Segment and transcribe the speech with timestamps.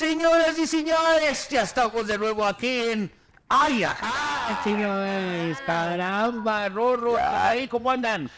[0.00, 3.12] Señoras y señores, ya estamos de nuevo aquí en...
[3.50, 4.58] ¡Ay, ajá!
[4.64, 8.30] Señores, caramba, Rorro, ahí, ¿cómo andan?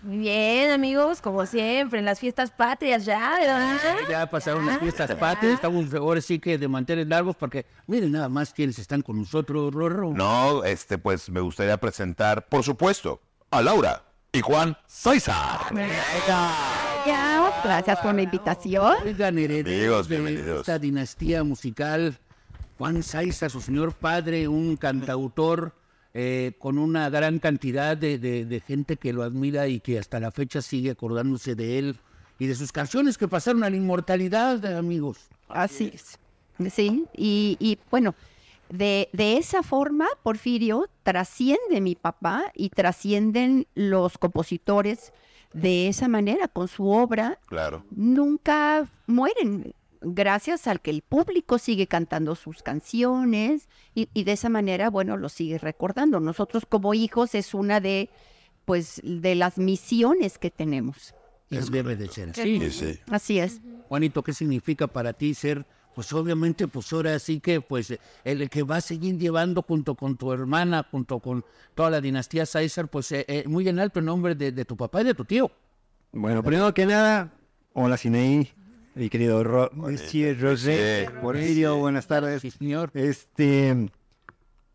[0.00, 3.96] Muy bien, amigos, como siempre, en las fiestas patrias ya, ¿verdad?
[4.08, 5.18] Ya pasaron las Ya, fiestas ya.
[5.18, 9.18] patrias, estamos ahora sí que de mantener largos porque miren nada más quienes están con
[9.18, 10.12] nosotros, Rorro.
[10.14, 15.62] No, este, pues me gustaría presentar, por supuesto, a Laura y Juan César.
[17.12, 18.92] Gracias por la invitación.
[19.02, 20.60] Oigan, herederos Amigos, de bienvenidos.
[20.60, 22.18] esta dinastía musical,
[22.76, 25.72] Juan Saiza, su señor padre, un cantautor
[26.12, 30.20] eh, con una gran cantidad de, de- de gente que lo admira y que hasta
[30.20, 31.96] la fecha sigue acordándose de él
[32.38, 35.18] y de sus canciones que pasaron a la inmortalidad, amigos.
[35.48, 36.18] Así es.
[36.70, 38.14] Sí, y, y, bueno,
[38.68, 45.12] de, de esa forma, Porfirio, trasciende mi papá y trascienden los compositores
[45.52, 47.84] de esa manera, con su obra, Claro.
[47.90, 54.48] nunca mueren, gracias al que el público sigue cantando sus canciones y, y de esa
[54.48, 56.20] manera, bueno, lo sigue recordando.
[56.20, 58.10] Nosotros como hijos es una de,
[58.64, 61.14] pues, de las misiones que tenemos.
[61.50, 62.60] Y debe de ser así.
[62.60, 63.00] Sí, sí.
[63.10, 63.60] Así es.
[63.88, 65.64] Juanito, ¿qué significa para ti ser,
[65.98, 70.16] pues obviamente, pues ahora sí que, pues, el que va a seguir llevando junto con
[70.16, 74.04] tu hermana, junto con toda la dinastía César, pues eh, eh, muy en alto el
[74.04, 75.50] nombre de, de tu papá y de tu tío.
[76.12, 77.32] Bueno, primero que nada,
[77.72, 78.48] hola Cineí,
[78.94, 81.14] mi querido Ro Monsieur José, Sí.
[81.20, 82.42] Porfirio, buenas tardes.
[82.42, 82.92] Sí, señor.
[82.94, 83.90] Este,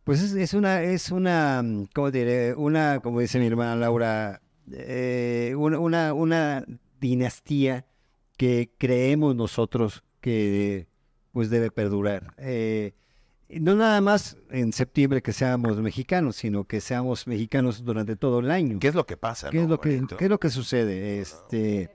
[0.04, 1.64] pues es, es una, es una,
[1.96, 2.54] ¿cómo diré?
[2.54, 4.42] Una, como dice mi hermana Laura,
[4.74, 6.66] eh, una, una, una
[7.00, 7.86] dinastía
[8.36, 10.92] que creemos nosotros que
[11.34, 12.34] pues debe perdurar.
[12.38, 12.94] Eh,
[13.50, 18.50] no nada más en septiembre que seamos mexicanos, sino que seamos mexicanos durante todo el
[18.50, 18.80] año.
[18.80, 19.50] ¿Qué es lo que pasa?
[19.50, 21.20] ¿Qué no, es lo que, qué es lo que sucede?
[21.20, 21.90] Este,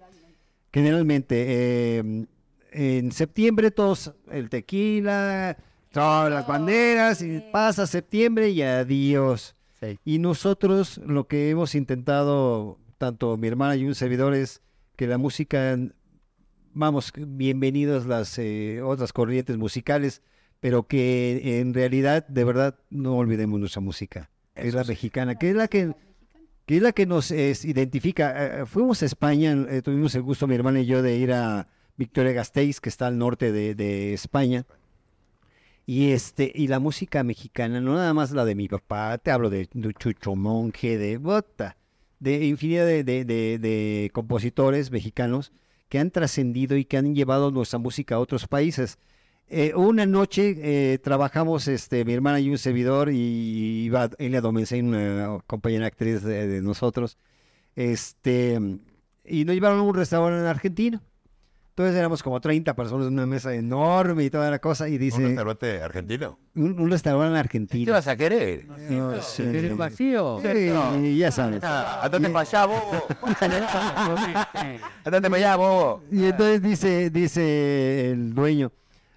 [0.73, 2.27] generalmente, eh,
[2.71, 5.57] en septiembre todos el tequila,
[5.91, 9.55] todas las banderas, y pasa septiembre y adiós.
[9.81, 9.99] Sí.
[10.05, 14.61] Y nosotros lo que hemos intentado, tanto mi hermana y un servidor, es
[14.97, 15.79] que la música,
[16.79, 20.23] vamos, bienvenidos las eh, otras corrientes musicales,
[20.61, 24.31] pero que en realidad, de verdad, no olvidemos nuestra música.
[24.55, 25.93] Es la mexicana, que es la que
[26.67, 28.31] que es la que nos es, identifica.
[28.31, 31.33] Eh, eh, fuimos a España, eh, tuvimos el gusto, mi hermana y yo, de ir
[31.33, 31.67] a
[31.97, 34.65] Victoria Gasteiz, que está al norte de, de España.
[35.87, 39.49] Y este, y la música mexicana, no nada más la de mi papá, te hablo
[39.51, 41.77] de, de Chucho Monje, de Bota,
[42.21, 45.53] de infinidad de- de compositores mexicanos
[45.89, 48.99] que han trascendido y que han llevado nuestra música a otros países.
[49.49, 54.89] Eh, una noche eh, trabajamos, este, mi hermana y un servidor, y iba Elia Domensein,
[54.89, 57.17] una compañera actriz de, de nosotros,
[57.75, 58.59] este,
[59.25, 61.01] y nos llevaron a un restaurante argentino.
[61.79, 64.99] Entonces éramos como 30 personas en una mesa enorme y toda la cosa, y ¿Un
[64.99, 66.37] dice, restaurante argentino?
[66.57, 67.93] un, un restaurante ¿Qué argentino.
[67.93, 68.67] vas a querer?
[68.67, 69.79] No, sí, ¿Eres sí.
[69.79, 70.41] vacío?
[70.43, 71.63] Sí, ya sabes.
[71.63, 73.07] Ah, andate para allá, bobo.
[75.05, 76.03] andate para allá, bobo.
[76.11, 78.73] Y entonces dice, dice el dueño,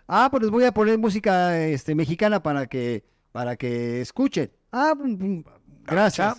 [0.07, 4.51] ah, pues les voy a poner música este, mexicana para que, para que escuchen.
[4.71, 4.93] Ah,
[5.87, 6.37] gracias.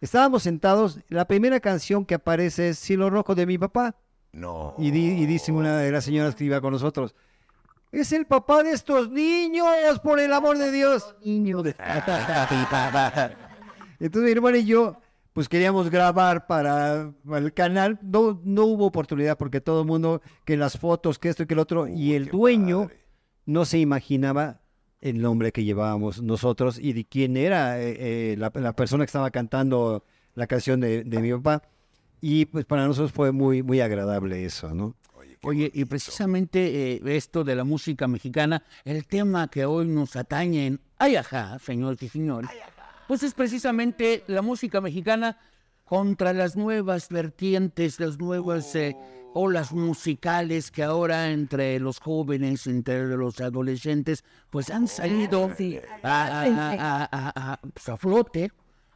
[0.00, 3.94] Estábamos sentados, la primera canción que aparece es Cielo Rojo de mi papá.
[4.32, 4.74] No.
[4.78, 7.14] Y, di- y dice una de las señoras que iba con nosotros,
[7.92, 9.66] es el papá de estos niños,
[10.02, 11.14] por el amor de Dios.
[11.24, 11.62] Niño.
[13.98, 14.96] Entonces mi hermana y yo,
[15.32, 17.98] pues queríamos grabar para, el canal.
[18.02, 21.54] No, no hubo oportunidad porque todo el mundo, que las fotos, que esto y que
[21.54, 21.86] el otro.
[21.88, 23.00] Y el dueño padre.
[23.46, 24.60] no se imaginaba
[25.00, 29.08] el nombre que llevábamos nosotros y de quién era eh, eh, la, la persona que
[29.08, 30.04] estaba cantando
[30.34, 31.62] la canción de, de mi papá.
[32.20, 34.94] Y pues para nosotros fue muy, muy agradable eso, ¿no?
[35.42, 40.66] Oye, y precisamente eh, esto de la música mexicana, el tema que hoy nos atañe
[40.66, 42.50] en Ay, ajá, señores y señores,
[43.08, 45.38] pues es precisamente la música mexicana
[45.86, 48.94] contra las nuevas vertientes, las nuevas eh,
[49.32, 55.50] olas musicales que ahora entre los jóvenes, entre los adolescentes, pues han salido
[56.02, 58.52] a, a- a- a- a- pues, a flote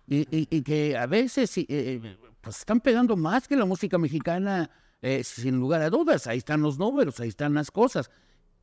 [0.07, 3.97] y, y- y que a veces eh, eh, pues están pegando más que la música
[3.97, 4.71] mexicana,
[5.01, 6.27] eh, sin lugar a dudas.
[6.27, 8.11] Ahí están los números, ahí están las cosas.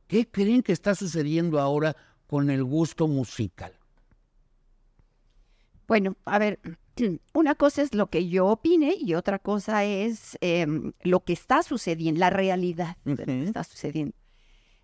[0.06, 1.96] ¿Qué creen que está sucediendo ahora
[2.28, 3.72] con el gusto musical?
[5.88, 6.60] Bueno, a ver,
[7.34, 11.64] una cosa es lo que yo opine y otra cosa es em, lo que está
[11.64, 14.14] sucediendo, la realidad de lo que está sucediendo.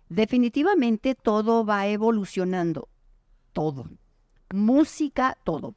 [0.09, 2.89] Definitivamente todo va evolucionando,
[3.53, 3.89] todo.
[4.51, 5.75] Música, todo.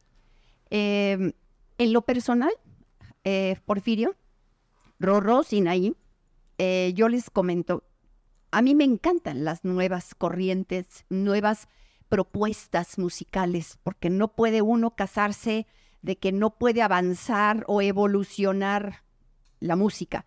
[0.71, 1.33] Em,
[1.79, 2.53] en lo personal,
[3.25, 4.17] eh, Porfirio,
[4.99, 5.95] Rorro, Sinaí,
[6.59, 7.85] eh, yo les comento,
[8.51, 11.69] a mí me encantan las nuevas corrientes, nuevas
[12.09, 15.67] propuestas musicales, porque no puede uno casarse
[16.03, 19.03] de que no puede avanzar o evolucionar
[19.61, 20.27] la música.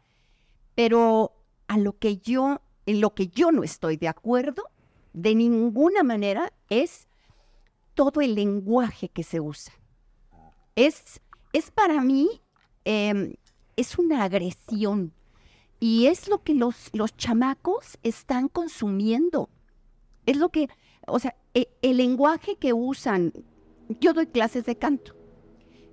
[0.74, 1.36] Pero
[1.68, 4.64] a lo que yo, en lo que yo no estoy de acuerdo,
[5.14, 7.08] de ninguna manera, es
[7.94, 9.74] todo el lenguaje que se usa.
[10.76, 11.22] Es,
[11.54, 12.42] es para mí,
[12.86, 13.36] em,
[13.76, 15.14] es una agresión.
[15.80, 19.50] Y es lo que los, los chamacos están consumiendo.
[20.26, 20.70] Es lo que,
[21.06, 23.34] o sea, e- el lenguaje que usan.
[24.00, 25.16] Yo doy clases de canto.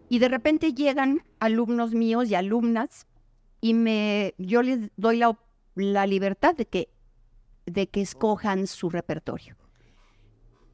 [0.09, 3.07] Y de repente llegan alumnos míos y alumnas
[3.61, 5.39] y me, yo les doy la,
[5.75, 6.91] la libertad de que,
[7.67, 9.57] de que escojan su repertorio.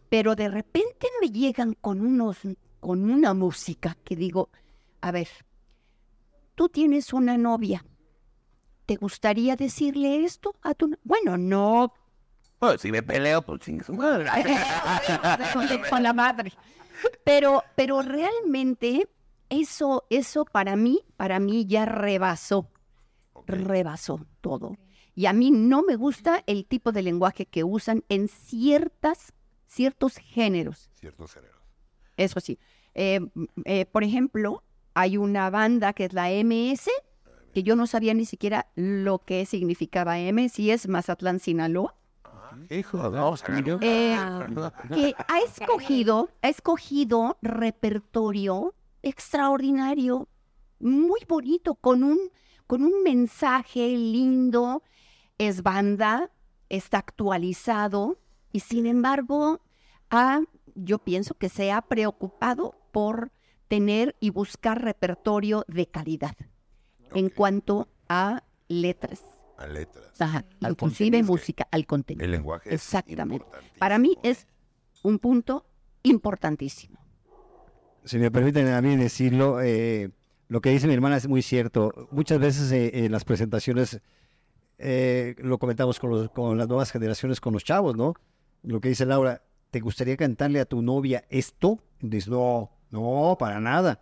[0.09, 2.39] Pero de repente me llegan con, unos,
[2.81, 4.51] con una música que digo,
[5.01, 5.29] a ver,
[6.59, 7.87] tú tienes una novia,
[8.85, 10.89] ¿te gustaría decirle esto a tu...
[10.89, 11.95] no-?" Bueno, no,
[12.59, 14.29] Pues, si me peleo, pues sin su madre.
[15.89, 16.53] con la madre.
[17.25, 19.09] Pero, pero realmente
[19.49, 22.73] eso, eso para mí, para mí ya rebasó,
[23.47, 24.77] rebasó todo.
[25.15, 29.33] Y a mí no me gusta el tipo de lenguaje que usan en ciertas,
[29.69, 30.91] ciertos géneros.
[30.95, 31.63] Ciertos géneros.
[32.17, 32.59] Eso sí.
[32.95, 33.21] Eh,
[33.65, 34.65] eh, por ejemplo,
[34.99, 36.91] hay una banda que es la MS,
[37.55, 41.95] que yo no sabía ni siquiera lo que significaba M, si es Mazatlán, Sinaloa.
[42.69, 43.59] Hijo, vamos a.
[43.81, 44.19] Eh,
[44.93, 50.29] que ha escogido, ha escogido repertorio extraordinario,
[50.81, 52.19] muy bonito, con un,
[52.67, 54.83] con un mensaje lindo,
[55.39, 56.33] es banda,
[56.69, 58.19] está actualizado
[58.51, 59.61] y sin embargo,
[60.11, 60.41] ha,
[60.75, 63.31] yo pienso que se ha preocupado por
[63.69, 66.35] tener y buscar repertorio de calidad
[67.15, 69.23] en cuanto a letras,
[69.57, 70.21] A letras.
[70.21, 72.25] ajá, Al inclusive música, al contenido.
[72.25, 73.47] El lenguaje Exactamente.
[73.79, 74.47] Para mí es
[75.03, 75.65] un punto
[76.03, 76.99] importantísimo.
[78.05, 80.11] Si me permiten a mí decirlo, eh,
[80.49, 82.09] lo que dice mi hermana es muy cierto.
[82.11, 84.01] Muchas veces eh, en las presentaciones
[84.79, 88.15] eh, lo comentamos con, los- con las nuevas generaciones, con los chavos, ¿no?
[88.63, 91.79] Lo que dice Laura, ¿te gustaría cantarle a tu novia esto?
[92.01, 94.01] Dices, no, no, para nada.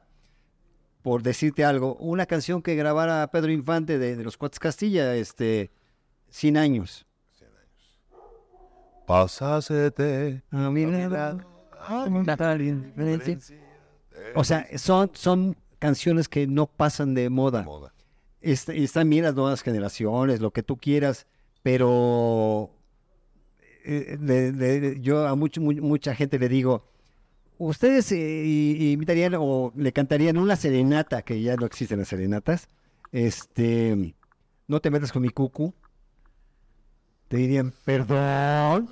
[1.02, 5.70] Por decirte algo, una canción que grabara Pedro Infante de, de los Cuates Castilla, este,
[6.30, 7.06] 100 años.
[9.06, 10.42] Pásate.
[10.50, 11.40] A mi lado.
[14.34, 17.62] O sea, son, son canciones que no pasan de moda.
[17.62, 17.92] Moda.
[18.40, 21.26] Est- están bien las nuevas generaciones, lo que tú quieras,
[21.62, 22.70] pero
[23.84, 26.84] eh, yo a mucho- mucha gente le digo,
[27.58, 32.68] ustedes eh, i- imitarían o le cantarían una serenata, que ya no existen las serenatas,
[33.12, 34.14] este,
[34.68, 35.74] no te metas con mi cucu,
[37.28, 38.88] te dirían, perdón,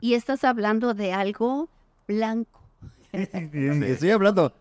[0.00, 1.68] Y estás hablando de algo
[2.08, 2.60] blanco.
[3.12, 4.52] estoy hablando,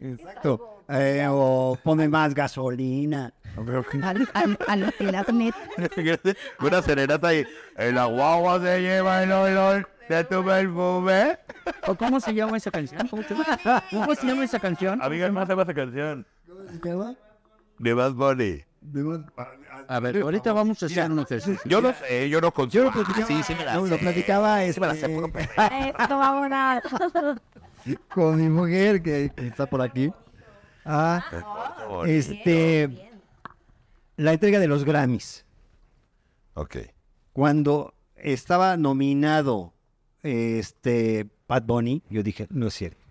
[0.00, 3.32] exacto, Eh, o ponme más gasolina.
[4.02, 5.54] Al, al, al internet.
[6.60, 7.46] Una serenata y
[7.76, 11.38] en la guagua se lleva el olor de tu perfume.
[11.86, 13.06] ¿O ¿Cómo se llama esa canción?
[13.08, 15.00] ¿Cómo se llama, ¿Cómo se llama esa canción?
[15.02, 16.26] Amiga, ¿cómo se llama esa canción?
[17.78, 18.64] De Bad Bunny.
[19.88, 21.60] A ver, ahorita vamos a hacer un ejercicio.
[21.64, 22.90] Yo no sé, yo no consigo.
[23.26, 23.98] sí, sí me la No, lo sé.
[23.98, 25.48] platicaba Sí me la sé, este, puro pe-
[28.14, 30.12] con mi mujer que está por aquí.
[30.84, 31.24] Ah,
[32.06, 33.10] este,
[34.16, 35.44] la entrega de los Grammys.
[36.54, 36.76] Ok.
[37.32, 39.72] Cuando estaba nominado
[40.24, 43.04] este Bad Bunny, yo dije, no es cierto.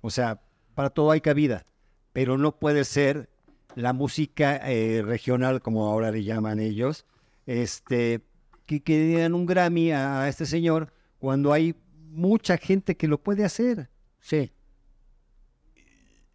[0.00, 0.40] O sea,
[0.74, 1.66] para todo hay cabida,
[2.12, 3.28] pero no puede ser
[3.74, 7.06] la música eh, regional, como ahora le llaman ellos,
[7.46, 8.20] este,
[8.66, 11.74] que, que dieran un Grammy a, a este señor cuando hay
[12.10, 13.88] mucha gente que lo puede hacer.
[14.20, 14.52] Sí.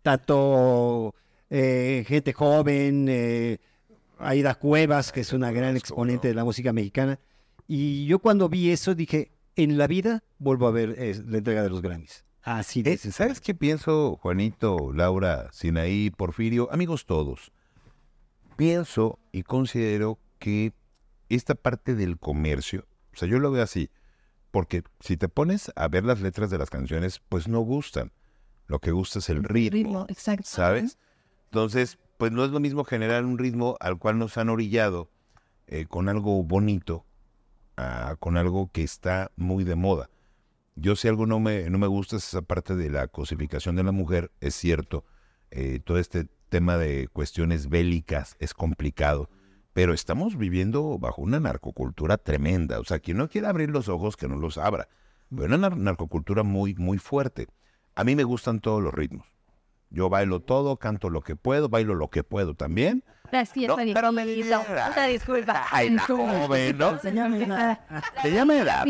[0.01, 1.13] Tanto
[1.49, 3.59] eh, gente joven, eh,
[4.19, 7.19] Aida Cuevas, que es una gran exponente de la música mexicana.
[7.67, 11.63] Y yo cuando vi eso dije, en la vida vuelvo a ver eh, la entrega
[11.63, 12.23] de los Grammys.
[12.41, 17.51] Así de Eh, ¿Sabes qué pienso, Juanito, Laura, Sinaí, Porfirio, amigos todos?
[18.55, 20.73] Pienso y considero que
[21.27, 23.89] esta parte del comercio, o sea, yo lo veo así,
[24.51, 28.13] porque si te pones a ver las letras de las canciones, pues no gustan.
[28.67, 30.47] Lo que gusta es el ritmo, exacto.
[30.47, 30.97] ¿sabes?
[31.45, 35.09] Entonces, pues no es lo mismo generar un ritmo al cual nos han orillado
[35.67, 37.05] eh, con algo bonito,
[38.19, 40.09] con algo que está muy de moda.
[40.75, 43.83] Yo si algo no me, no me gusta es esa parte de la cosificación de
[43.83, 45.05] la mujer, es cierto,
[45.51, 49.29] eh, todo este tema de cuestiones bélicas es complicado,
[49.73, 52.79] pero estamos viviendo bajo una narcocultura tremenda.
[52.79, 54.87] O sea, quien no quiere abrir los ojos, que no los abra.
[55.29, 57.47] Pero una nar- narcocultura muy, muy fuerte.
[57.95, 59.27] A mí me gustan todos los ritmos.
[59.89, 63.03] Yo bailo todo, canto lo que puedo, bailo lo que puedo también.
[63.31, 64.59] Pero me viejito.
[64.67, 64.91] diera.
[64.91, 65.65] Una disculpa.
[65.71, 66.99] Ay, la joven, ¿no?
[66.99, 67.11] Se
[68.31, 68.85] llama edad.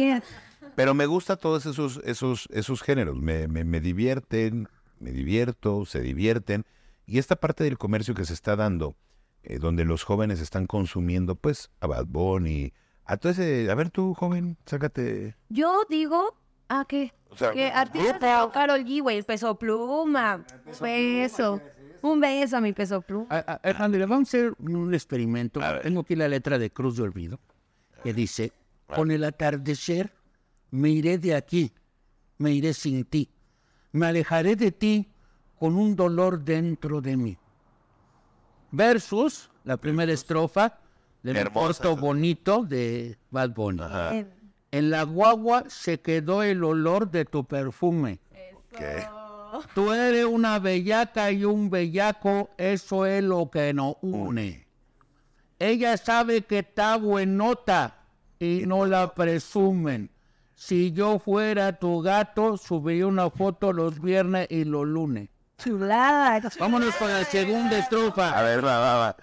[0.75, 3.17] Pero me gusta todos esos, esos, esos géneros.
[3.17, 4.67] Me, me, me divierten,
[4.99, 6.65] me divierto, se divierten.
[7.05, 8.95] Y esta parte del comercio que se está dando,
[9.43, 12.73] eh, donde los jóvenes están consumiendo, pues, a Bad Bunny,
[13.05, 13.71] a todo ese...
[13.71, 15.35] A ver tú, joven, sácate...
[15.49, 16.35] Yo digo,
[16.67, 17.13] ¿a qué?
[17.29, 20.43] O sea, Que artista Carol G, güey, peso pluma.
[20.81, 21.61] Beso.
[22.11, 23.27] Un beso a mi peso pluma.
[23.63, 25.59] Alejandro, vamos a hacer un experimento.
[25.81, 27.39] Tengo aquí la letra de Cruz de Olvido,
[28.03, 28.51] que dice,
[28.87, 30.13] con el atardecer
[30.71, 31.71] me iré de aquí,
[32.37, 33.29] me iré sin ti,
[33.91, 35.09] me alejaré de ti
[35.59, 37.37] con un dolor dentro de mí.
[38.71, 40.77] Versus la primera estrofa
[41.23, 41.83] del Hermosa.
[41.83, 43.81] corto bonito de Bad Bunny.
[44.11, 44.25] Eh,
[44.71, 48.19] En la guagua se quedó el olor de tu perfume.
[49.73, 54.67] Tú eres una bellaca y un bellaco, eso es lo que nos une.
[55.59, 58.03] Ella sabe que está buenota
[58.39, 60.11] y no la presumen.
[60.55, 65.29] Si yo fuera tu gato, subiría una foto los viernes y los lunes.
[65.57, 66.49] Chulada.
[66.59, 68.41] Vámonos con la segunda A estrofa.
[68.41, 69.17] ver, va, va, va.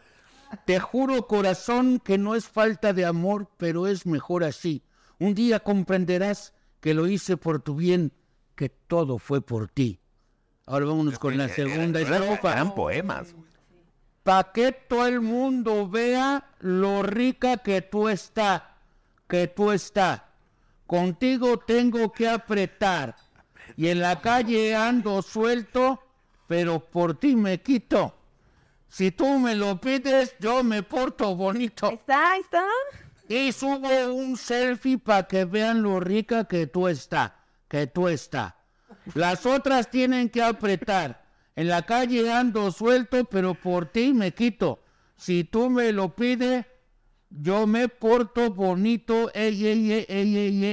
[0.65, 4.83] Te juro, corazón, que no es falta de amor, pero es mejor así.
[5.19, 8.13] Un día comprenderás que lo hice por tu bien,
[8.55, 10.01] que todo fue por ti.
[10.67, 12.53] Ahora vámonos con la segunda estrofa.
[12.53, 13.35] Eran poemas.
[14.23, 18.63] Pa' que todo el mundo vea lo rica que tú estás,
[19.29, 20.23] que tú estás.
[20.87, 23.17] Contigo tengo que apretar.
[23.77, 26.03] Y en la calle ando suelto,
[26.47, 28.15] pero por ti me quito.
[28.89, 31.91] Si tú me lo pides, yo me porto bonito.
[31.91, 32.65] Está, está.
[33.29, 37.33] Y subo un selfie para que vean lo rica que tú estás,
[37.69, 38.55] que tú estás.
[39.13, 41.25] Las otras tienen que apretar.
[41.57, 44.81] En la calle ando suelto, pero por ti me quito.
[45.17, 46.67] Si tú me lo pides,
[47.31, 49.31] yo me porto bonito.
[49.35, 50.07] Ey, ey,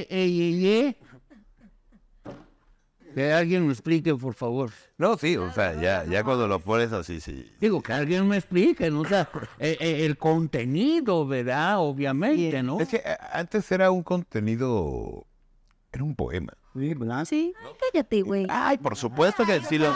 [0.10, 0.98] ey,
[3.14, 4.72] que alguien me explique, por favor.
[4.98, 7.46] No, sí, o sea, ya, ya cuando lo pones así, sí.
[7.60, 9.02] Digo, que alguien me explique, ¿no?
[9.02, 11.80] o sea, el, el contenido, ¿verdad?
[11.80, 12.80] Obviamente, ¿no?
[12.80, 15.26] Es que eh, antes era un contenido
[15.92, 16.54] era un poema.
[17.26, 17.54] Sí.
[17.92, 18.48] Cállate, güey.
[18.50, 19.94] Ay, por supuesto que sí lo...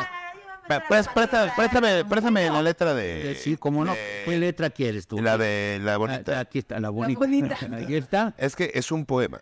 [0.87, 3.31] Pues, préstame, préstame, préstame la letra de...
[3.31, 3.93] Eh, sí, cómo no.
[4.25, 5.19] ¿Qué letra quieres tú?
[5.21, 6.39] La de la Ah, bonita.
[6.39, 7.19] Aquí está, la bonita.
[7.19, 7.57] bonita.
[7.71, 8.33] Ahí está.
[8.37, 9.41] Es que es un poema.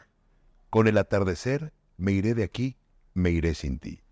[0.69, 2.77] Con el atardecer me iré de aquí,
[3.13, 4.03] me iré sin ti.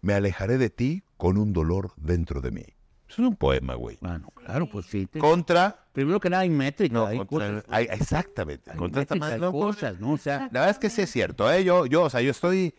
[0.00, 2.64] Me alejaré de ti con un dolor dentro de mí.
[3.08, 3.96] Eso es un poema, güey.
[4.00, 5.06] Bueno, claro, pues sí.
[5.06, 5.84] te- Contra...
[5.92, 7.64] Primero que nada hay métrica, No, hay contra cosas.
[7.70, 8.70] ay, exactamente.
[8.70, 10.12] hay Contra esta hay no, cosas, ¿no?
[10.12, 11.64] O sea, La verdad es que sí es cierto, ¿eh?
[11.64, 12.74] Yo, yo, o sea, yo estoy...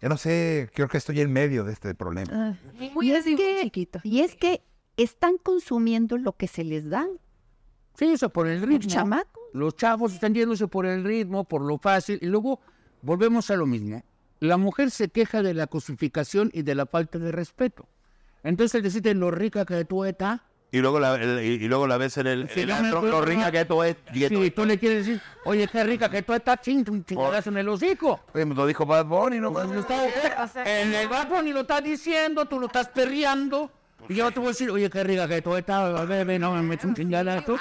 [0.00, 2.56] Yo no sé, creo que estoy en medio de este problema.
[2.94, 4.00] Muy Y es que- chiquito.
[4.04, 4.62] Y es que
[4.96, 7.06] están consumiendo lo que se les da.
[7.94, 8.88] sí, eso por el Los ritmo.
[8.90, 9.42] chamacos.
[9.52, 12.60] Los chavos están yéndose por el ritmo, por lo fácil, y luego
[13.02, 14.04] volvemos a lo mismo.
[14.40, 17.88] La mujer se queja de la cosificación y de la falta de respeto.
[18.48, 20.40] Entonces decide lo rica que tú estás.
[20.72, 22.48] Y luego la, el- y, luego la ves en el...
[22.48, 23.52] Sí, acuerdo, lo rica ¿no?
[23.52, 23.96] que tú es.
[24.14, 27.04] y que tú- tú le quieres decir, oye, qué rica que tú estás, ching, un
[27.44, 28.20] en el hocico.
[28.34, 29.50] Oye, me lo dijo Bad Bunny, ¿no?
[29.78, 33.70] Está- en el barco ni lo estás diciendo, tú lo estás perreando.
[34.08, 36.62] Y yo te voy a decir, oye, qué rica que tú estás, bebé, no me
[36.62, 37.56] metes un chingadazo.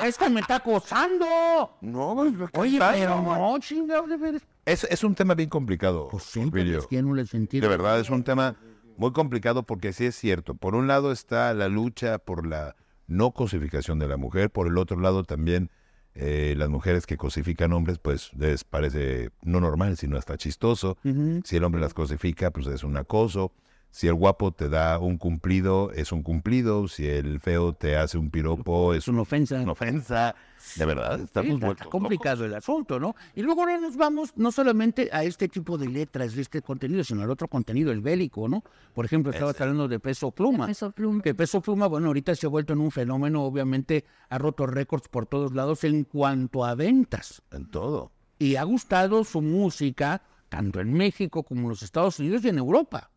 [0.00, 1.78] Es que me está acosando.
[1.80, 4.42] No, pues, ¿qué Oye, pero no, chingado, de veras.
[4.66, 7.58] Es, es un tema bien complicado, Pues siempre es que no le sentí.
[7.60, 8.54] De verdad, es un tema
[8.96, 10.54] muy complicado porque sí es cierto.
[10.54, 14.78] Por un lado está la lucha por la no cosificación de la mujer, por el
[14.78, 15.70] otro lado también
[16.14, 20.98] eh, las mujeres que cosifican hombres, pues les parece no normal, sino hasta chistoso.
[21.44, 23.52] Si el hombre las cosifica, pues es un acoso.
[23.90, 26.88] Si el guapo te da un cumplido, es un cumplido.
[26.88, 29.60] Si el feo te hace un piropo, es Es una ofensa.
[29.60, 30.34] una ofensa.
[30.76, 33.14] De verdad, Sí, está, está complicado el asunto, ¿no?
[33.34, 37.04] Y luego ahora nos vamos no solamente a este tipo de letras, de este contenido,
[37.04, 38.62] sino al otro contenido, el bélico, ¿no?
[38.94, 40.66] Por ejemplo, estabas hablando de peso pluma.
[40.66, 41.22] Peso pluma.
[41.22, 45.08] Que peso pluma, bueno, ahorita se ha vuelto en un fenómeno, obviamente ha roto récords
[45.08, 47.42] por todos lados en cuanto a ventas.
[47.50, 48.12] En todo.
[48.38, 52.58] Y ha gustado su música, tanto en México como en los Estados Unidos y en
[52.58, 53.10] Europa.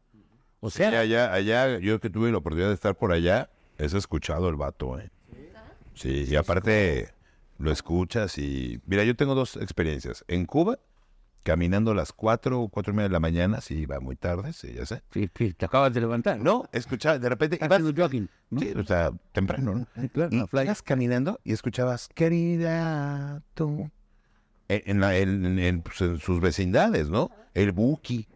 [0.59, 3.93] O sea, Sí, allá, allá, yo que tuve la oportunidad de estar por allá, es
[3.93, 5.11] escuchado el vato, ¿eh?
[5.93, 7.14] Sí, y aparte
[7.57, 8.81] lo escuchas y...
[8.85, 10.23] Mira, yo tengo dos experiencias.
[10.27, 10.79] En Cuba
[11.43, 14.51] caminando a las 4 o 4 y media de la mañana, sí, iba muy tarde,
[14.51, 15.03] sí, ya sé.
[15.13, 16.39] Sí, sí, te acabas de levantar.
[16.39, 18.27] No, escuchaba, de repente ibas, Haciendo jogging.
[18.49, 18.59] ¿no?
[18.61, 20.09] sí, o sea, temprano, ¿no?
[20.09, 23.91] Claro, Y ibas caminando y escuchabas, querida, tú.
[24.69, 27.29] En, en la- en- en, pues, en sus vecindades, ¿no?
[27.53, 28.27] El buki.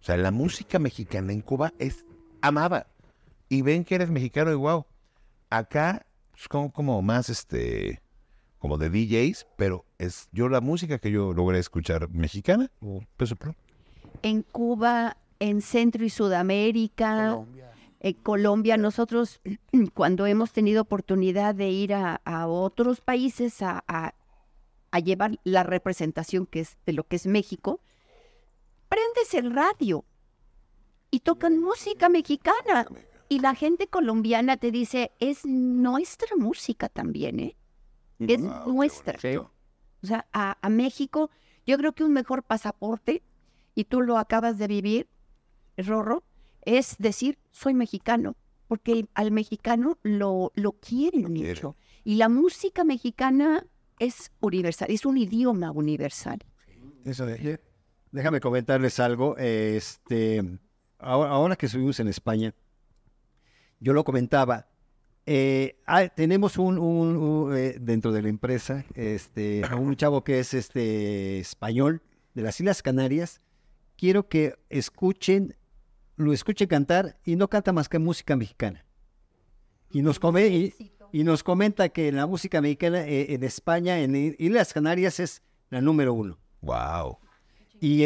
[0.00, 2.06] O sea, la música mexicana en Cuba es
[2.40, 2.86] amada.
[3.50, 4.86] Y ven que eres mexicano y wow.
[5.50, 8.00] Acá es como, como más este
[8.64, 12.70] como de DJs, pero es yo la música que yo logré escuchar mexicana,
[13.18, 13.58] peso pluma.
[14.22, 17.44] En Cuba, en Centro y Sudamérica,
[18.00, 19.42] en Colombia, nosotros
[19.92, 24.14] cuando hemos tenido oportunidad de ir a, a otros países a, a-
[24.92, 27.80] a llevar la representación que es de lo que es México,
[28.88, 30.06] prendes el radio
[31.10, 32.86] y tocan música mexicana.
[33.28, 37.56] Y la gente colombiana te dice, es nuestra música también, ¿eh?
[38.18, 39.18] Es nuestra.
[40.02, 41.30] O sea, a, a México,
[41.66, 43.22] yo creo que un mejor pasaporte,
[43.74, 45.08] y tú lo acabas de vivir,
[45.76, 46.22] Rorro,
[46.62, 48.36] es decir, soy mexicano,
[48.68, 51.76] porque al mexicano lo, lo quieren mucho.
[52.04, 53.66] Y la música mexicana
[53.98, 56.38] es universal, es un idioma universal.
[57.04, 57.60] Eso de-
[58.12, 59.36] Déjame comentarles algo.
[59.38, 60.58] Este,
[60.98, 62.54] ahora, ahora que estuvimos en España,
[63.80, 64.68] yo lo comentaba.
[65.26, 65.76] Eh,
[66.14, 71.38] tenemos un, un- un, eh, dentro de la empresa, este, un chavo que es este
[71.38, 72.02] español
[72.34, 73.40] de las Islas Canarias.
[73.96, 75.56] Quiero que escuchen,
[76.16, 78.84] lo escuchen cantar y no canta más que música mexicana.
[79.90, 80.74] Y nos come y,
[81.12, 85.80] y nos comenta que la música mexicana eh, en España, en Islas Canarias, es la
[85.80, 86.38] número uno.
[86.60, 87.18] Wow.
[87.80, 88.04] Y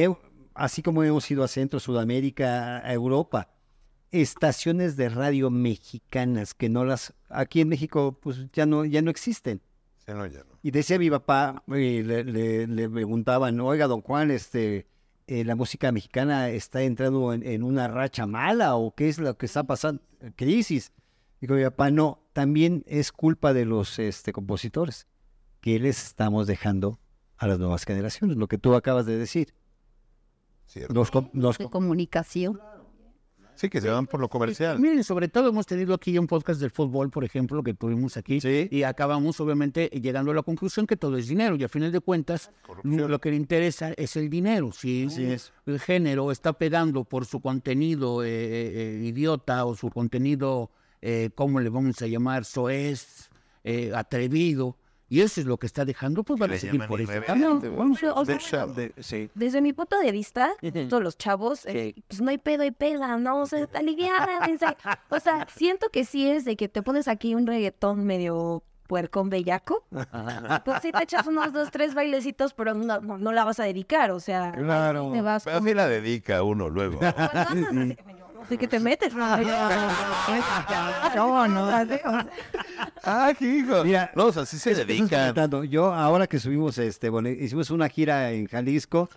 [0.55, 3.49] así como hemos ido a Centro, Sudamérica, a Europa,
[4.11, 9.11] estaciones de radio mexicanas que no las, aquí en México, pues ya no, ya no
[9.11, 9.61] existen.
[10.07, 10.59] Sí, no, ya no.
[10.63, 14.87] Y decía mi papá, eh, le, le- le preguntaban, oiga, don Juan, este,
[15.27, 19.37] eh, la música mexicana está entrando en, en una racha mala o qué es lo
[19.37, 20.03] que está pasando,
[20.37, 20.93] crisis.
[21.41, 25.07] Digo, mi papá, no, también es culpa de los este, compositores
[25.61, 26.99] que les estamos dejando
[27.37, 29.55] a las nuevas generaciones, lo que tú acabas de decir.
[30.67, 30.93] Cierto.
[30.95, 32.61] Los, De com- comunicación.
[33.59, 34.79] Sí, que se van por lo comercial.
[34.79, 38.41] Miren, sobre todo hemos tenido aquí un podcast del fútbol, por ejemplo, que tuvimos aquí,
[38.41, 38.69] Sí.
[38.71, 41.99] y acabamos obviamente llegando a la conclusión que todo es dinero, y a final de
[41.99, 43.11] cuentas Corrupción.
[43.11, 44.71] lo que le interesa es el dinero.
[44.71, 45.53] Si un- es.
[45.67, 50.71] el género está pegando por su contenido eh, eh, eh, idiota o su contenido,
[51.03, 52.45] eh, ¿cómo le vamos a llamar?
[52.45, 53.29] Soez,
[53.65, 54.77] eh, atrevido,
[55.09, 57.61] y eso es lo que está dejando, pues van a seguir por ese camino.
[57.61, 57.95] güey.
[58.01, 58.93] Pero, o sea, De show.
[59.01, 59.31] sí.
[59.35, 60.51] Desde mi punto de vista,
[60.89, 63.41] todos los chavos, eh, pues no hay pedo y peda, ¿no?
[63.41, 64.67] O sea, aliviánense.
[65.09, 69.29] O sea, siento que sí es de que te pones aquí un reggaetón medio puercón
[69.29, 69.85] bellaco.
[70.65, 73.65] Pues sí te echas unos dos, tres bailecitos, pero no, no, no la vas a
[73.65, 74.53] dedicar, o sea.
[74.53, 75.11] Claro.
[75.13, 76.99] Te vas Pero con- sí la dedica uno luego.
[76.99, 79.15] cuando andas así, yo no sé qué te metes.
[79.15, 79.49] No, no.
[83.05, 83.85] ¡Ah, hijo!
[83.85, 85.35] Mira, no, o sea, sí se dedican.
[85.69, 89.09] Yo, ahora que subimos, este, bueno, hicimos una gira en Jalisco.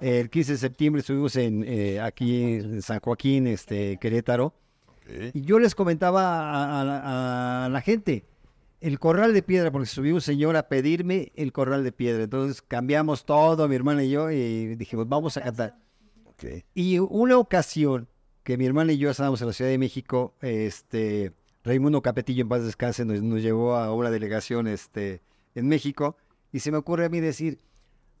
[0.00, 4.46] El 15 de septiembre estuvimos en, eh, aquí en San Joaquín, este, Querétaro.
[4.46, 5.34] Ok.
[5.34, 8.24] Y yo les comentaba a, a la- a la gente,
[8.80, 12.24] el corral de piedra, porque subió un señor a pedirme el corral de piedra.
[12.24, 15.76] Entonces cambiamos todo, mi hermana y yo, y dijimos, vamos a cantar.
[16.26, 16.64] Ok.
[16.74, 18.08] Y una ocasión
[18.42, 21.32] que mi hermana y yo estábamos en la Ciudad de México, este,
[21.64, 25.22] Raimundo Capetillo en paz descanse nos, llevó a una delegación este,
[25.54, 26.16] en México
[26.52, 27.60] y se me ocurre a mí decir,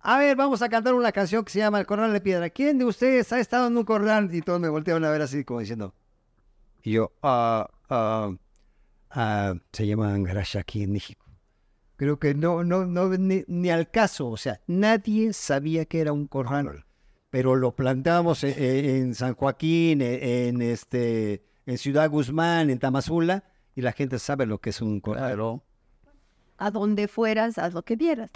[0.00, 2.50] a ver, vamos a cantar una canción que se llama El Corral de Piedra.
[2.50, 4.34] ¿Quién de ustedes ha estado en un corral?
[4.34, 5.94] Y todos me voltearon a ver así como diciendo,
[6.82, 8.34] y yo, ah, ah,
[9.10, 11.24] ah, se llama Angarash aquí en México.
[11.96, 16.26] Creo que no, no, no, ni al caso, o sea, nadie sabía que era un
[16.26, 16.84] corral
[17.32, 23.42] pero lo planteamos en, en San Joaquín, en, en, este, en Ciudad Guzmán, en Tamazula,
[23.74, 25.28] y la gente sabe lo que es un corral.
[25.28, 25.64] Claro.
[26.58, 28.30] A donde fueras, haz lo que vieras.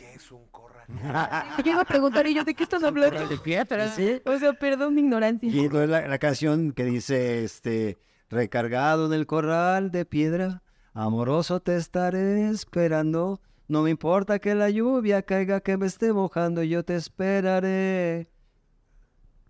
[1.63, 3.29] Yo iba a preguntar y yo, ¿de qué estás hablando?
[3.29, 3.93] De piedra.
[4.25, 5.51] O sea, perdón mi ignorancia.
[5.51, 7.99] Y entonces la, la canción que dice, este,
[8.31, 10.63] recargado en el corral de piedra,
[10.95, 16.63] amoroso te estaré esperando, no me importa que la lluvia caiga, que me esté mojando,
[16.63, 18.31] yo te esperaré.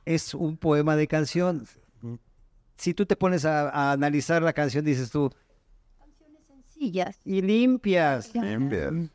[0.06, 1.66] Es un poema de canción.
[2.78, 5.30] Si tú te pones a, a analizar la canción, dices tú,
[6.74, 7.18] Sillas.
[7.24, 8.32] y limpias.
[8.32, 9.10] Bien.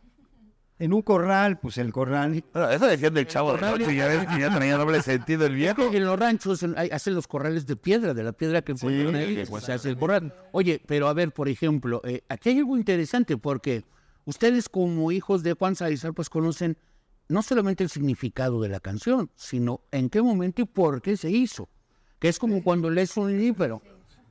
[0.79, 2.43] En un corral, pues el corral.
[2.53, 5.53] Bueno, eso decían del chavo del ocho, ya ves que ya tenía doble sentido el
[5.53, 5.93] viejo.
[5.93, 9.35] En los ranchos hay- hacen los corrales de piedra, de la piedra que ponen ahí,
[9.35, 10.33] que pues, se hace el corral.
[10.51, 13.83] Oye, pero a ver, por ejemplo, eh, aquí hay algo interesante porque
[14.25, 16.75] ustedes como hijos de Juan Salazar pues conocen
[17.27, 21.31] no solamente el significado de la canción, sino en qué momento y por qué se
[21.31, 21.69] hizo.
[22.19, 23.81] Que es como cuando lees un libro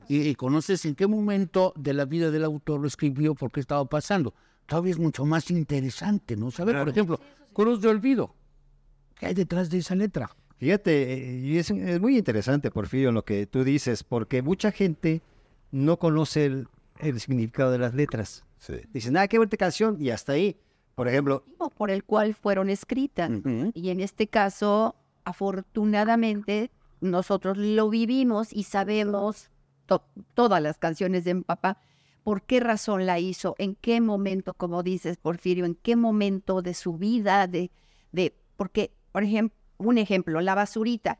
[0.08, 3.60] y, y conoces en qué momento de la vida del autor lo escribió, por qué
[3.60, 4.34] estaba pasando.
[4.66, 6.50] Todavía es mucho más interesante, ¿no?
[6.50, 7.20] Saber, por ejemplo,
[7.52, 8.34] Cruz de Olvido.
[9.18, 10.30] ¿Qué hay detrás de esa letra?
[10.58, 15.22] Fíjate, y es, es muy interesante, Porfirio, lo que tú dices, porque mucha gente
[15.72, 18.44] no conoce el, el significado de las letras.
[18.58, 18.74] Sí.
[18.92, 20.56] Dicen, ah, qué bonita canción, y hasta ahí.
[20.94, 21.44] Por ejemplo,
[21.76, 23.30] por el cual fueron escritas.
[23.74, 29.50] Y en este caso, afortunadamente, nosotros lo vivimos y sabemos
[29.86, 31.78] to- todas las canciones de mi papá.
[32.22, 33.54] ¿Por qué razón la hizo?
[33.58, 37.46] ¿En qué momento, como dices, Porfirio, en qué momento de su vida?
[37.46, 37.70] De,
[38.12, 41.18] de, porque, por ejemplo, un ejemplo, la basurita.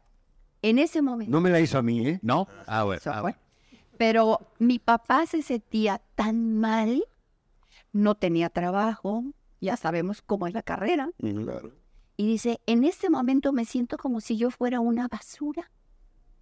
[0.63, 1.31] En ese momento.
[1.33, 2.19] no me la hizo a mí, ¿eh?
[2.23, 2.47] ¿No?
[2.67, 3.01] Ah, bueno.
[3.07, 3.39] Ah, bueno.
[3.97, 7.03] Pero mi papá se sentía tan mal,
[7.93, 9.25] no tenía trabajo,
[9.61, 11.73] ya sabemos cómo es la carrera, Claro.
[12.17, 15.71] y dice, en este momento me siento como si yo fuera una basura.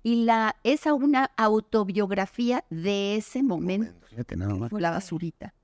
[0.03, 4.71] Y la, esa una autobiografía de ese momento, Fíjate nada más.
[4.71, 5.55] fue la basurita.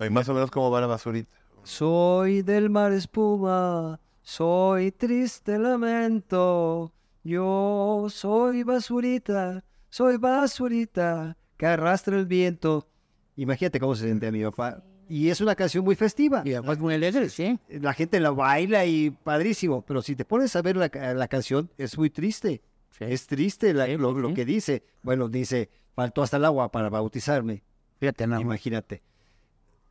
[0.00, 1.30] Y más o menos cómo va la basurita.
[1.62, 6.92] Soy del mar espuma, soy triste lamento.
[7.22, 12.88] Yo soy basurita, soy basurita que arrastra el viento.
[13.36, 14.82] Imagínate cómo se sentía mi papá.
[15.14, 16.42] Y es una canción muy festiva.
[16.44, 17.58] Y además muy alegre, sí.
[17.68, 19.82] La gente la baila y padrísimo.
[19.82, 22.62] Pero si te pones a ver la, la canción, es muy triste.
[22.96, 23.04] Sí.
[23.04, 24.34] Es triste la- Sí, lo, sí, lo sí.
[24.34, 24.82] que dice.
[25.02, 27.62] Bueno, dice, faltó hasta el agua para bautizarme.
[28.00, 28.40] Fíjate nada.
[28.40, 29.02] Imagínate.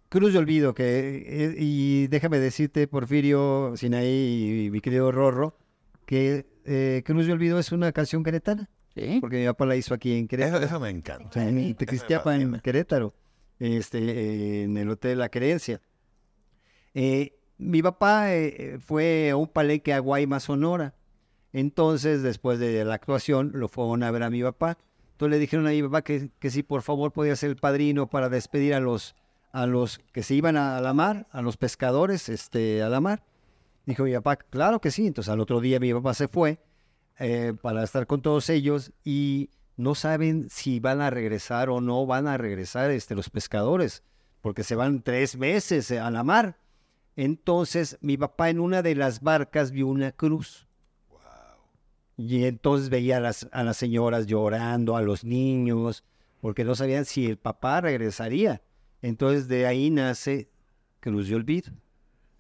[0.10, 5.56] Cruz de Olvido, que, eh, y déjame decirte, Porfirio, Sinaí y mi querido Rorro,
[6.06, 9.20] que eh, Cruz de Olvido es una canción queretana, Sí.
[9.22, 11.30] porque mi papá la hizo aquí en Eso, Querétaro, eso me encanta.
[11.30, 13.14] o sea, en Tequisquiapa, en Querétaro,
[13.62, 15.82] este, en el Hotel La Querencia.
[16.93, 20.95] Eh, mi papá eh, fue a un palenque a Guaymas, Sonora.
[21.54, 24.78] Entonces, después de la actuación, lo fueron a ver a mi papá.
[25.12, 28.10] Entonces le dijeron a mi papá que, que si por favor podía ser el padrino
[28.10, 29.15] para despedir a los,
[29.52, 33.24] a los que se iban a la mar, a los pescadores este, a la mar.
[33.86, 35.06] Dijo mi papá, claro que sí.
[35.06, 36.58] Entonces al otro día mi papá se fue
[37.19, 42.06] eh, para estar con todos ellos y no saben si van a regresar o no
[42.06, 44.04] van a regresar este, los pescadores,
[44.41, 46.58] porque se van tres meses a la mar.
[47.15, 50.67] Entonces mi papá en una de las barcas vio una cruz.
[52.17, 56.04] Y entonces veía a las, a las señoras llorando, a los niños,
[56.39, 58.62] porque no sabían si el papá regresaría.
[59.02, 60.50] Entonces de ahí nace
[61.00, 61.72] Cruz de Olvido.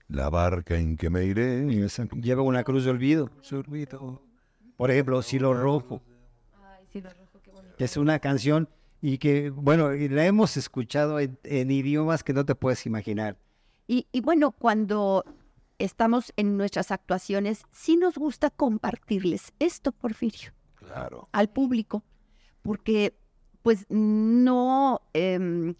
[0.07, 1.65] La barca en que me iré.
[2.21, 3.29] Lleva una cruz de olvido.
[4.77, 6.01] Por ejemplo, Silo Rojo,
[7.81, 8.69] que es una canción
[9.01, 13.39] y que, bueno, la hemos escuchado en, en idiomas que no te puedes imaginar.
[13.87, 15.25] Y, y bueno, cuando
[15.79, 20.51] estamos en nuestras actuaciones, sí nos gusta compartirles esto, Porfirio.
[20.75, 21.27] Claro.
[21.31, 22.03] al público,
[22.61, 23.15] porque
[23.63, 25.73] pues no, em,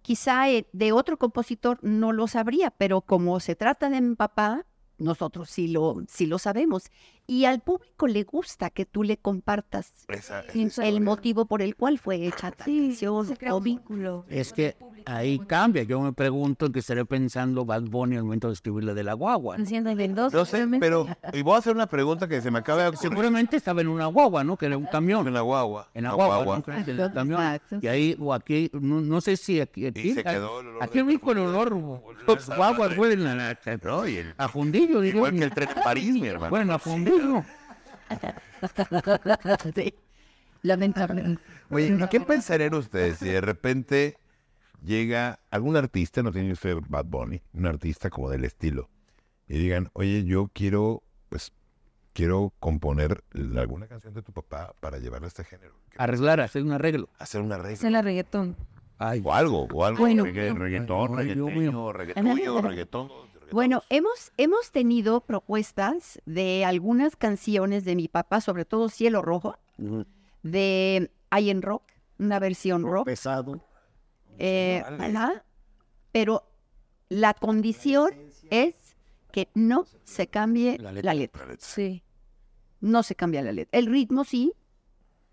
[0.00, 4.64] quizá eh, de otro compositor no lo sabría, pero como se trata de mi papá,
[4.96, 6.84] nosotros sí lo, sí lo sabemos.
[7.32, 11.00] Y al público le gusta que tú le compartas Esa, esa el historia.
[11.00, 14.26] motivo por el cual fue hecha se crea o vínculo.
[14.28, 15.82] Es que ahí cambia.
[15.84, 19.14] Yo me pregunto en qué estaré pensando Bad Bunny al momento de escribirle de la
[19.14, 19.56] guagua.
[19.56, 19.64] ¿no?
[20.30, 23.08] No sé, pero y voy a hacer una pregunta que se me acaba de ocurrir.
[23.10, 24.58] Seguramente estaba en una guagua, ¿no?
[24.58, 25.26] Que era un camión.
[25.26, 25.88] En la guagua.
[25.94, 26.62] En la La guagua, guagua.
[26.66, 26.74] ¿no?
[26.86, 27.40] En el camión.
[27.80, 29.86] Y ahí, o aquí, no, no sé si aquí.
[29.86, 31.74] aquí Y se quedó el olor Aquí en México el olor.
[32.56, 33.58] Guagua fue en la.
[33.82, 35.16] No, y el- A fundillo, diría.
[35.16, 36.50] igual que el tren de París, mi hermano.
[36.50, 37.21] Bueno, a fundillo.
[39.74, 39.94] Sí,
[40.62, 41.42] lamentablemente.
[41.70, 44.16] Oye, ¿qué pensarían ustedes si de repente
[44.84, 48.88] llega algún artista, no tiene que ser Bad Bunny, un artista como del estilo,
[49.48, 51.52] y digan, oye, yo quiero, pues,
[52.12, 53.22] quiero componer
[53.56, 55.74] alguna canción de tu papá para llevarla a este género?
[55.96, 57.08] Arreglar, hacer un arreglo.
[57.18, 57.98] Hacer una Es regla.
[57.98, 58.56] el reggaetón.
[58.98, 59.98] Ay, O algo, o algo.
[60.00, 63.08] Bueno, regga- reggaetón, reggaetonio, reggaetón.
[63.52, 69.56] Bueno, hemos, hemos tenido propuestas de algunas canciones de mi papá, sobre todo Cielo Rojo,
[70.42, 71.82] de Hay en Rock,
[72.18, 73.06] una versión rock.
[73.06, 73.64] Pesado.
[74.38, 74.82] eh,
[76.12, 76.44] pero
[77.08, 78.10] la condición
[78.50, 78.74] es
[79.32, 81.44] que no se cambie La la letra.
[81.46, 81.56] letra.
[81.58, 82.02] Sí.
[82.80, 83.78] No se cambia la letra.
[83.78, 84.52] El ritmo sí,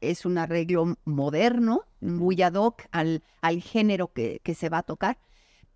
[0.01, 4.83] es un arreglo moderno, muy ad hoc al, al género que, que se va a
[4.83, 5.17] tocar,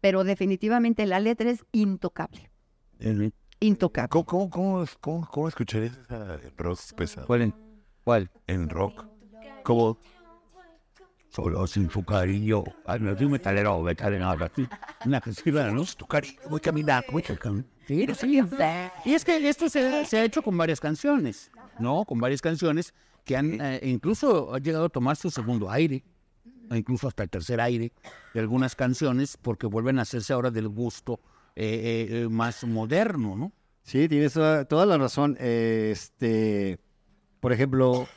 [0.03, 2.49] pero definitivamente la letra es intocable.
[3.61, 4.09] Intocable.
[4.09, 7.25] ¿Cómo, cómo, cómo, cómo, cómo escucharías esa rock pesado?
[7.25, 7.41] ¿Cuál?
[7.43, 7.55] en-
[8.03, 8.29] ¿Cuál?
[8.47, 9.05] En rock.
[9.63, 9.97] ¿Cómo?
[11.29, 12.65] Solo sin su cariño.
[12.85, 14.67] Ay, me soy metalero, metalero, así.
[15.05, 15.85] Una canción, ¿no?
[15.85, 17.69] Tu cariño, voy caminando, voy caminando.
[17.87, 18.41] Sí, sí.
[19.05, 22.03] Y es que esto se, se ha hecho con varias canciones, ¿no?
[22.03, 26.03] Con varias canciones que han eh, incluso ha llegado a tomar su segundo aire,
[26.77, 27.91] incluso hasta el tercer aire
[28.33, 31.19] de algunas canciones, porque vuelven a hacerse ahora del gusto
[31.55, 33.51] eh, eh, eh, más moderno, ¿no?
[33.83, 35.37] Sí, tienes toda, toda la razón.
[35.39, 36.79] Eh, Este,
[37.39, 38.07] por ejemplo,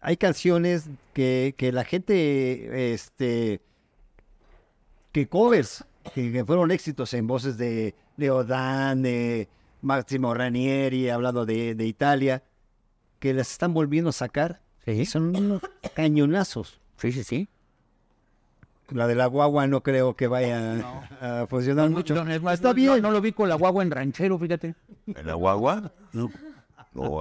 [0.00, 3.60] hay canciones que, que la gente, este,
[5.12, 9.48] que covers, que, que fueron éxitos en voces de Leo Dan, de
[9.80, 12.42] Máximo Ranieri, hablando de, de Italia,
[13.20, 14.60] que las están volviendo a sacar.
[14.86, 15.62] Y son unos
[15.94, 16.80] cañonazos.
[16.98, 17.48] Sí, sí, sí.
[18.90, 20.80] La de la guagua no creo que vaya
[21.20, 22.14] a funcionar mucho.
[22.14, 23.00] No, es más, Está no- bien.
[23.02, 24.74] No, lo vi con la guagua en ranchero, fíjate.
[25.06, 25.92] ¿En la guagua?
[26.12, 26.30] No.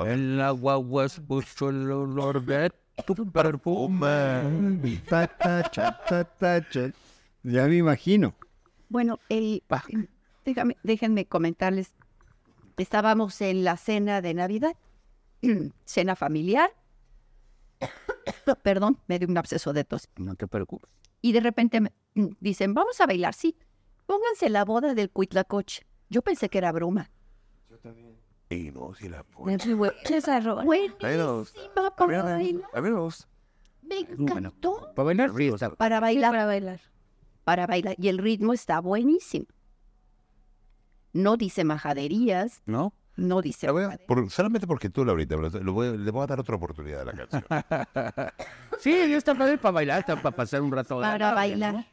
[0.05, 2.71] En la guagua escucho el olor de
[3.07, 4.79] tu perfume.
[7.43, 8.35] Ya me imagino.
[8.89, 9.83] Bueno, el, Pa.
[10.45, 11.93] déjame, déjenme comentarles.
[12.77, 14.75] Estábamos en la cena de Navidad,
[15.85, 16.69] cena familiar.
[18.63, 20.07] Perdón, me dio un absceso de tos.
[20.17, 20.89] No te preocupes.
[21.23, 23.55] Y de repente me mm, dicen, vamos a bailar, sí.
[24.05, 25.87] Pónganse la boda del Cuitlacoche.
[26.09, 27.09] Yo pensé que era broma.
[28.49, 29.55] Y no, si la pone.
[30.03, 30.63] Esa roba.
[30.63, 32.69] Buenísima para bailar.
[32.73, 32.89] A mí
[33.81, 34.91] me encantó.
[34.95, 35.31] Para bailar,
[35.77, 36.81] Para bailar, Para bailar.
[37.45, 37.95] para bailar.
[37.97, 39.45] Y el ritmo está buenísimo.
[41.13, 42.93] No dice majaderías, ¿no?
[43.15, 43.97] no dice a-
[44.29, 47.43] solamente porque tú, Laurita, lo- voy le voy a dar otra oportunidad a la canción.
[48.83, 50.99] Sí, está padre para bailar, está para pasar un rato.
[50.99, 51.85] Para bailar ¿no?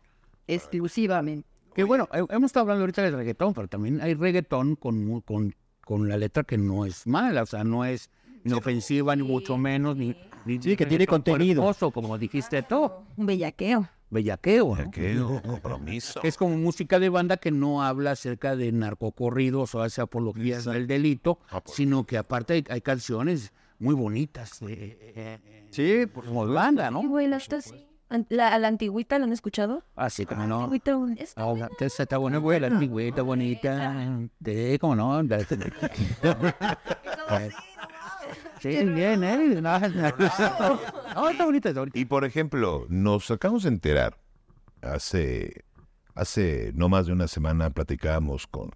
[0.49, 1.49] exclusivamente.
[1.75, 5.55] Que bueno, he- hemos estado hablando ahorita de reggaetón, pero también hay reggaetón con, con,
[5.85, 8.11] con la letra que no es mala, o sea, no es
[8.45, 11.63] inofensiva, ni mucho menos, ni, ni Sí, que tiene contenido.
[11.63, 13.89] cuerposo, como dijiste tú, Un bellaqueo.
[14.11, 14.91] bellaqueo, ¿no?
[14.91, 15.17] ¿Qué?
[15.47, 16.21] Compromiso.
[16.25, 20.87] Es como música de banda que no habla acerca de narcocorridos o hace apologías del
[20.89, 21.77] delito, Ah, pues.
[21.77, 26.55] sino que aparte hay, hay canciones muy bonitas eh, eh, eh, Sí, por como de
[26.55, 27.03] banda, ¿no?
[27.03, 27.87] Y bailaste así.
[28.09, 29.85] An- La, a la antigüita, ¿la han escuchado?
[29.97, 30.59] Así como no.
[30.61, 34.19] Antigüita, un- es- No, esa está buena, güey, la antigüita bonita.
[34.45, 35.23] Sí, cómo no.
[38.61, 39.61] Sí, bien, ¿eh?
[39.63, 39.89] No, no,
[41.15, 41.99] no, está bonita, está bonita.
[41.99, 44.19] Y por ejemplo, nos acabamos de enterar,
[44.83, 45.65] hace,
[46.15, 48.71] hace no más de una semana platicábamos con,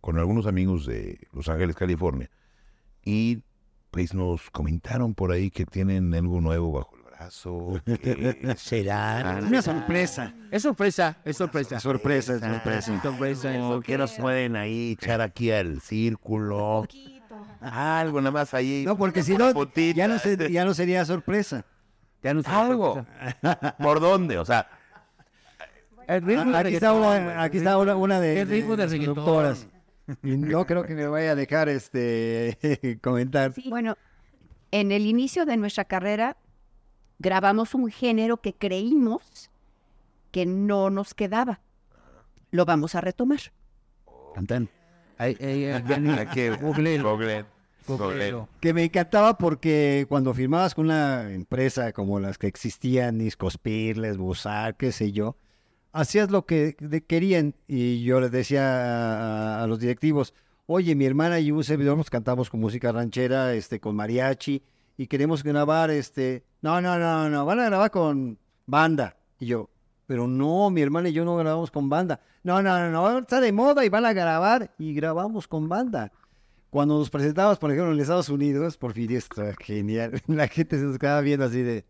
[0.00, 2.30] con algunos amigos de Los Ángeles, California,
[3.04, 3.42] y
[3.94, 7.80] pues nos comentaron por ahí que tienen algo nuevo bajo el brazo.
[8.02, 9.38] que- Será.
[9.40, 10.34] una sorpresa.
[10.50, 11.78] Es sorpresa, es sorpresa.
[11.78, 13.00] Sorpresa, es Ah, sorpresa.
[13.00, 16.88] sorpresa, es No, ¿Qué nos pueden ahí echar aquí al círculo?
[17.60, 18.82] Algo nada más ahí.
[18.84, 19.52] No, porque si no,
[19.94, 21.64] ya no, se- ya no sería sorpresa.
[22.20, 22.42] Ya no.
[22.46, 23.06] Algo.
[23.78, 24.38] ¿Por dónde?
[24.38, 24.68] O sea,
[26.08, 29.68] El ritmo de Aquí está una, aquí está una, una de, El ritmo de productoras.
[30.22, 33.52] Y no creo que me vaya a dejar este comentar.
[33.68, 33.96] Bueno,
[34.70, 36.36] en el inicio de nuestra carrera
[37.18, 39.50] grabamos un género que creímos
[40.30, 41.60] que no nos quedaba.
[42.50, 43.40] Lo vamos a retomar.
[44.34, 44.68] Cantan.
[48.60, 54.16] Que me encantaba porque cuando firmabas con una empresa como las que existían, Discos Pirles,
[54.16, 55.36] Busar, qué sé yo,
[55.94, 56.74] hacías lo que
[57.06, 60.34] querían y yo les decía a, los directivos,
[60.66, 64.62] oye, mi hermana y un servidor nos cantamos con música ranchera, este, con mariachi
[64.96, 69.16] y queremos grabar, este, no, no, no, no, van a grabar con banda.
[69.38, 69.70] Y yo,
[70.06, 72.20] pero no, mi hermana y yo no grabamos con banda.
[72.42, 76.12] No, no, no, no, está de moda y van a grabar y grabamos con banda.
[76.70, 80.20] Cuando nos presentábamos, por ejemplo, en Estados Unidos, Porfirio, está genial.
[80.26, 81.84] La gente se nos quedaba viendo así de...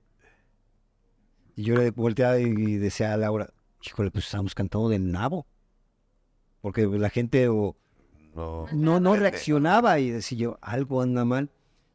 [1.57, 3.49] Y yo le volteaba y decía a Laura,
[3.85, 5.47] híjole, pues estamos cantando del nabo.
[6.61, 7.77] Porque la gente o,
[8.35, 8.67] No.
[8.73, 11.51] no, no reaccionaba y decía yo, algo anda mal.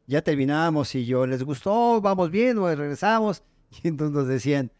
[0.06, 2.00] Ya terminábamos y yo, ¿les gustó?
[2.00, 2.58] ¿Vamos bien?
[2.58, 3.42] ¿O regresamos?
[3.84, 4.72] Y entonces nos decían,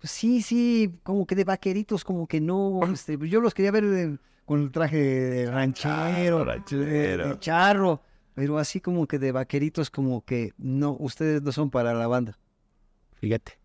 [0.00, 2.80] pues sí, sí, como que de vaqueritos, como que no.
[2.92, 6.82] este, yo los quería ver de- con el traje de ranchero, ranchero.
[6.84, 8.00] de- de charro,
[8.34, 12.38] pero así como que de vaqueritos, como que no, ustedes no son para la banda.
[13.20, 13.57] Fíjate.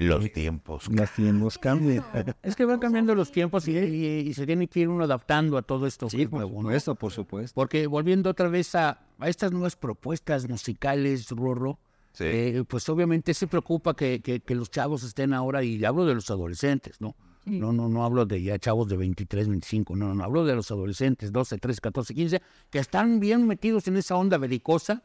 [0.00, 0.88] Los tiempos.
[0.92, 2.02] Las tiempos cambian.
[2.42, 5.56] Es que van cambiando los tiempos y, y- y se tiene que ir uno adaptando
[5.58, 6.08] a todo esto.
[6.08, 6.68] Sí, por nuevo, ¿no?
[6.68, 7.54] supuesto, por supuesto.
[7.54, 11.78] Porque volviendo otra vez a, a estas nuevas propuestas musicales, Rorro,
[12.12, 12.24] Sí.
[12.26, 16.14] eh, pues obviamente se preocupa que, que- que los chavos estén ahora, y hablo de
[16.14, 17.14] los adolescentes, ¿no?
[17.46, 20.70] No, no, no hablo de ya chavos de 23, 25, no, no, hablo de los
[20.70, 25.02] adolescentes, 12, 13, 14, 15, que están bien metidos en esa onda belicosa,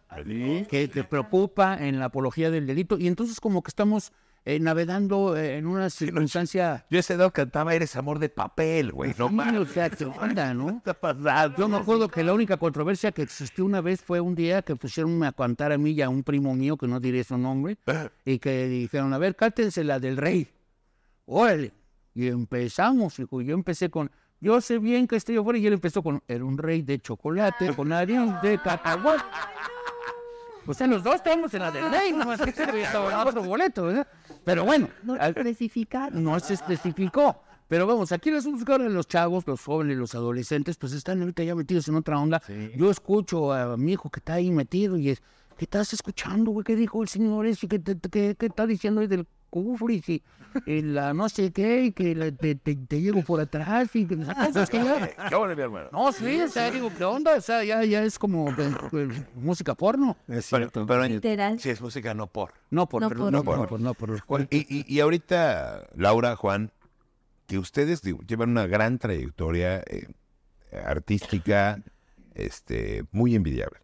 [0.69, 4.12] que te preocupa en la apología del delito, y entonces como que estamos
[4.45, 6.86] eh, navegando eh, en una circunstancia...
[6.91, 9.15] Yo ese día cantaba Eres amor de papel, güey.
[9.17, 9.62] No mames.
[9.62, 10.69] o sea, ¿qué onda, no?
[10.69, 11.58] está pasando?
[11.58, 14.75] Yo me acuerdo que la única controversia que existió una vez fue un día que
[14.75, 17.77] pusieron a cantar a mí y a un primo mío, que no diré su nombre,
[18.23, 20.47] y que dijeron, a ver, cántense la del rey.
[21.25, 21.73] Órale.
[22.13, 23.41] Y empezamos, hijo.
[23.41, 26.60] Yo empecé con, yo sé bien que estoy afuera, y él empezó con, era un
[26.60, 29.23] rey de chocolate, con harina de cacahuate.
[30.67, 32.86] O sea, los dos estamos en la del rey, no más que en
[33.28, 34.08] otro boleto, ¿verdad?
[34.43, 36.23] Pero bueno, No especificaron.
[36.23, 37.41] no se especificó.
[37.67, 40.93] Pero vamos, aquí les vamos a buscar a los chavos, los jóvenes, los adolescentes, pues
[40.93, 42.41] están ahorita ya metidos en otra onda.
[42.75, 45.21] Yo escucho a mi hijo que está ahí metido y es,
[45.58, 46.63] ¿qué estás escuchando, güey?
[46.63, 47.67] ¿Qué dijo el señor ese?
[47.67, 50.23] ¿Qué, te- qué- qué está diciendo ahí del cufris y,
[50.65, 51.86] y la no sé qué?
[51.86, 55.36] Y que la- te, te- te llego por atrás y que cosas que ya- ¿Qué
[55.36, 55.89] onda, mi hermano?
[55.91, 57.36] No, sí, o sea, digo, ¿qué onda?
[57.38, 58.55] O sea, ya, ya es como eh,
[58.93, 60.17] eh, música porno.
[60.27, 60.86] Es Pero, cierto.
[60.86, 61.60] pero Literal.
[61.60, 62.53] si es música, no por.
[62.69, 65.88] No por, No perdón, por- no por, no por, no por- Y, y- y ahorita,
[65.95, 66.71] Laura, Juan,
[67.47, 70.08] que ustedes digo, llevan una gran trayectoria eh,
[70.84, 71.81] artística,
[72.34, 73.79] este, muy envidiable.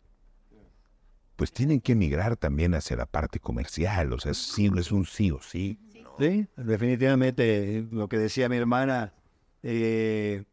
[1.41, 5.31] Pues tienen que emigrar también hacia la parte comercial, o sea, sí, es un sí
[5.31, 5.79] o sí.
[6.19, 9.11] Sí, definitivamente lo que decía mi hermana,
[9.63, 10.43] eh,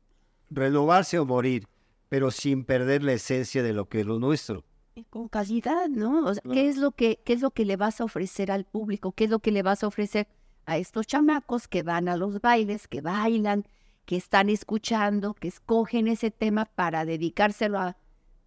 [0.49, 1.69] renovarse o morir,
[2.09, 4.65] pero sin perder la esencia de lo que es lo nuestro.
[5.11, 6.25] con calidad, ¿no?
[6.25, 8.65] O sea, ¿qué es lo que qué es lo que le vas a ofrecer al
[8.65, 9.13] público?
[9.13, 10.27] ¿Qué es lo que le vas a ofrecer
[10.65, 13.67] a estos chamacos que van a los bailes, que bailan,
[14.07, 17.99] que están escuchando, que escogen ese tema para dedicárselo a,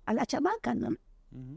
[0.07, 0.97] a la chamaca, ¿no?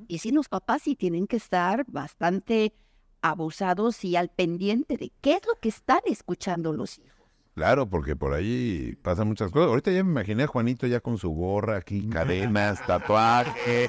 [0.07, 2.75] Y sí, los papás sí tienen que estar bastante
[3.23, 7.15] abusados y al pendiente de qué es lo que están escuchando los hijos.
[7.55, 9.69] Claro, porque por ahí pasan muchas cosas.
[9.69, 13.89] Ahorita ya me imaginé a Juanito ya con su gorra aquí, cadenas, tatuaje,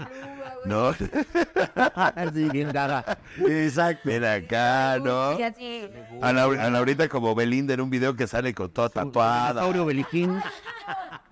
[0.65, 0.93] ¿no?
[2.33, 3.17] Sí, bien gaga.
[3.47, 4.09] Exacto.
[4.09, 5.29] Ven acá, ¿no?
[5.31, 5.89] Así,
[6.21, 9.49] Ana, Ana ahorita como Belinda en un video que sale con todo tatuada.
[9.49, 10.39] Dinosaurio Beliquín.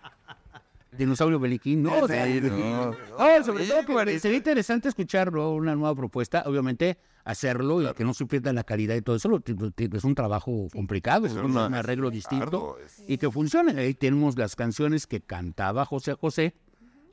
[0.97, 1.97] Dinosaurio Beliquín, ¿no?
[1.99, 2.91] O sea, Sí, no.
[2.91, 8.13] No, sobre todo que sería interesante escucharlo, una nueva propuesta, obviamente hacerlo y que no
[8.13, 9.29] se pierda la calidad y todo eso,
[9.75, 13.79] es un trabajo complicado, es un arreglo distinto Arduo, es- y que funcione.
[13.79, 16.53] Ahí tenemos las canciones que cantaba José José,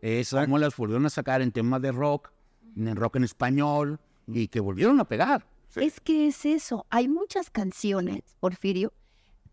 [0.02, 2.30] es como las volvieron a sacar en temas de rock,
[2.76, 5.46] en rock en español y que volvieron a pegar.
[5.68, 5.80] Sí.
[5.84, 6.84] Es que es eso.
[6.90, 8.92] Hay muchas canciones, Porfirio,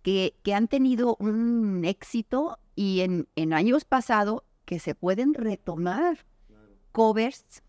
[0.01, 6.19] que, que han tenido un éxito y en, en años pasados que se pueden retomar
[6.91, 7.63] covers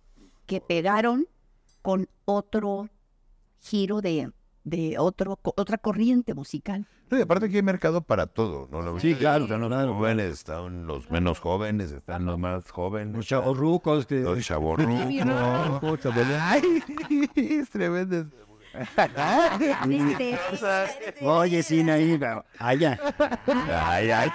[0.47, 1.27] que pegaron
[1.83, 2.89] con otro
[3.61, 4.31] giro de,
[4.65, 6.87] de otro, co- otra corriente musical.
[7.11, 9.01] No, y aparte que hay mercado para todo, ¿no?
[9.01, 13.17] Sí, claro, Están los jóvenes, están los menos jóvenes, están los más jóvenes.
[13.17, 14.21] Los chavorrucos que...
[14.21, 14.93] Los chavorrucos.
[16.41, 16.83] Ay,
[17.35, 18.27] es tremendo.
[18.79, 20.39] Este,
[21.23, 22.19] Oye, Sinaí,
[22.59, 22.99] allá.
[23.71, 24.31] Ay, ay,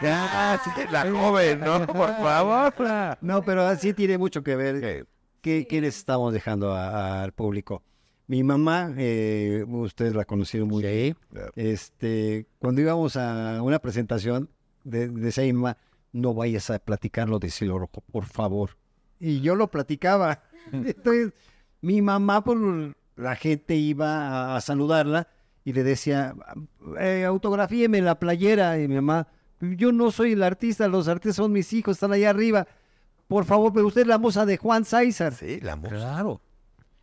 [0.63, 1.85] sí, la joven, ¿no?
[1.87, 2.73] Por favor.
[3.21, 5.07] No, pero así tiene mucho que ver.
[5.41, 7.83] ¿Qué, qué les estamos dejando a- al público?
[8.27, 11.17] Mi mamá, eh, ustedes la conocieron muy bien.
[11.55, 14.49] Este, cuando íbamos a una presentación,
[14.83, 15.77] de, decía mi mamá,
[16.13, 18.71] no vayas a platicarlo de Cielo Rojo, por favor.
[19.19, 20.43] Y yo lo platicaba.
[20.71, 21.33] Entonces,
[21.81, 22.57] mi mamá, por
[23.15, 25.27] la gente iba a, a saludarla
[25.65, 26.35] y le decía,
[26.99, 28.79] eh, autografíeme la playera.
[28.79, 29.27] Y mi mamá,
[29.61, 32.67] yo no soy el artista, los artistas son mis hijos, están allá arriba.
[33.27, 35.33] Por favor, pero usted es la moza de Juan César.
[35.33, 35.97] Sí, la música.
[35.97, 36.41] Claro.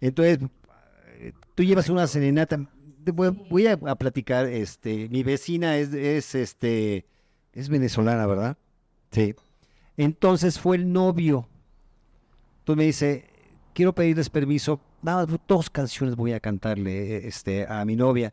[0.01, 0.39] Entonces,
[1.55, 2.59] tú llevas una serenata.
[3.13, 7.07] Voy, voy a, a platicar, este, mi vecina es, es, este,
[7.53, 8.57] es venezolana, ¿verdad?
[9.11, 9.35] Sí.
[9.97, 11.49] Entonces fue el novio.
[12.61, 13.25] Entonces me dice,
[13.73, 18.33] quiero pedirles permiso, nada, más dos canciones voy a cantarle, eh, este, a mi novia.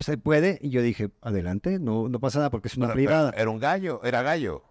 [0.00, 0.58] ¿Se puede?
[0.60, 3.32] Y yo dije, adelante, no, no pasa nada porque es una Pero- privada.
[3.36, 4.62] Era un gallo, era gallo.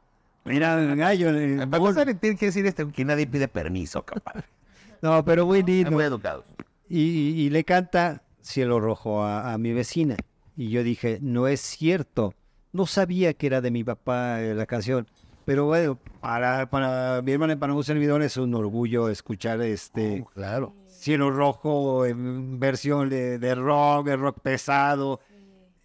[0.44, 1.30] Mira, gallo.
[1.36, 4.44] eh, Para empezar, tiene que decir este que nadie pide permiso, capaz.
[5.02, 5.92] no, pero muy lindo.
[5.92, 6.46] Muy educados.
[6.88, 10.16] Y, y- y le canta Cielo Rojo a, a mi vecina.
[10.56, 12.34] Y yo dije, no es cierto.
[12.72, 15.08] No sabía que era de mi papá eh, la canción.
[15.46, 20.24] Pero bueno, para, para mi hermana y para un servidor es un orgullo escuchar este
[20.34, 20.74] Claro.
[21.06, 25.20] Cielo Rojo en versión de, de rock, de rock pesado.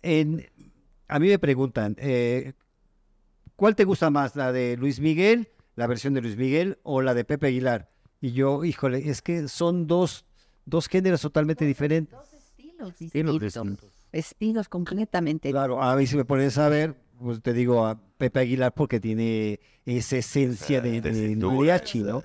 [0.00, 0.46] En,
[1.08, 2.54] a mí me preguntan, eh,
[3.54, 4.34] ¿cuál te gusta más?
[4.34, 7.90] ¿La de Luis Miguel, la versión de Luis Miguel o la de Pepe Aguilar?
[8.22, 10.24] Y yo, híjole, es que son dos,
[10.64, 12.18] dos géneros totalmente diferentes.
[12.32, 13.40] Estilos Estilos distintos.
[13.42, 13.90] distintos.
[14.12, 15.50] Estilos completamente.
[15.50, 19.00] Claro, a mí si me pones a ver, pues te digo a Pepe Aguilar porque
[19.00, 22.24] tiene esa esencia de, de Tesitura, mariachi, ¿no?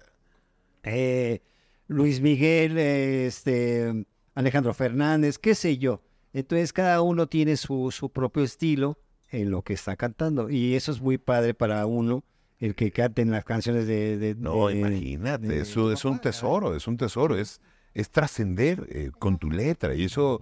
[0.84, 1.42] Eh,
[1.88, 6.02] Luis Miguel, este, Alejandro Fernández, qué sé yo.
[6.34, 8.98] Entonces cada uno tiene su, su propio estilo
[9.30, 10.50] en lo que está cantando.
[10.50, 12.24] Y eso es muy padre para uno,
[12.60, 14.18] el que canten las canciones de...
[14.18, 17.62] de- No, de- imagínate, de eso es un tesoro, es un tesoro, es,
[17.94, 19.94] es trascender eh, con tu letra.
[19.96, 20.42] Y eso,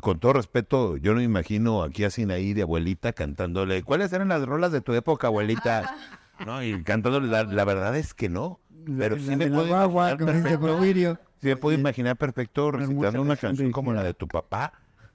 [0.00, 4.28] con todo respeto, yo no me imagino aquí a Sinaí de abuelita cantándole, ¿cuáles eran
[4.28, 5.94] las rolas de tu época, abuelita?
[6.44, 8.58] No, y cantándole, la, la verdad es que no.
[8.98, 13.92] Pero sí la me puedo guagua, sí me puedo imaginar perfecto recitando una canción como
[13.92, 14.72] la de tu papá,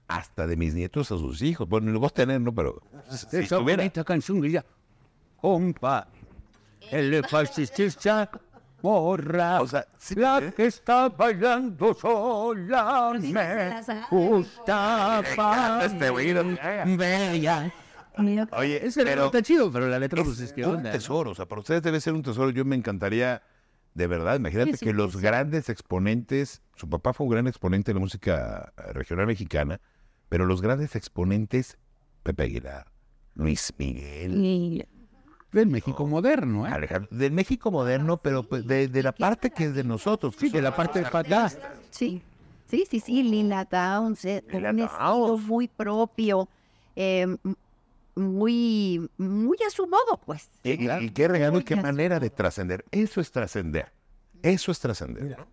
[0.07, 1.67] hasta de mis nietos a sus hijos.
[1.69, 2.53] Bueno, lo vas a tener, ¿no?
[2.53, 4.63] Pero si Esa bonita canción dice,
[5.39, 6.07] compa,
[6.91, 8.29] el fascista
[8.81, 10.53] morra, O sea, sí, la ¿eh?
[10.55, 16.57] que está bailando sola Sí, me gustaba Este güey, no-
[16.97, 17.71] bella.
[18.51, 19.25] Oye, Ese pero...
[19.25, 20.89] está chido, pero la letra pues es es que un onda.
[20.89, 20.91] ¿no?
[20.91, 22.49] tesoro, o sea, para ustedes debe ser un tesoro.
[22.49, 23.41] Yo me encantaría,
[23.99, 25.19] de verdad, imagínate Sí, sí, que sí, los sí.
[25.19, 29.81] grandes exponentes, su papá fue un gran exponente de la música eh, regional mexicana,
[30.29, 31.77] pero los grandes exponentes,
[32.23, 32.87] Pepe Aguilar,
[33.35, 34.85] Luis Miguel, y-
[35.51, 36.71] Del México moderno, ¿eh?
[36.71, 40.35] Alejandro, del México moderno, pero pues, de, de la parte que es de nosotros.
[40.37, 41.49] Sí, de la parte de Patá.
[41.89, 42.21] Sí,
[42.67, 46.47] sí, sí, sí, Lila Downs, eh, un estilo muy propio,
[46.95, 47.35] eh,
[48.15, 50.49] muy, muy a su modo, pues.
[50.63, 52.85] Y, y- y qué regalo y qué manera de trascender.
[52.91, 53.91] Eso es trascender.
[54.41, 55.37] Eso es trascender.
[55.37, 55.47] ¿no?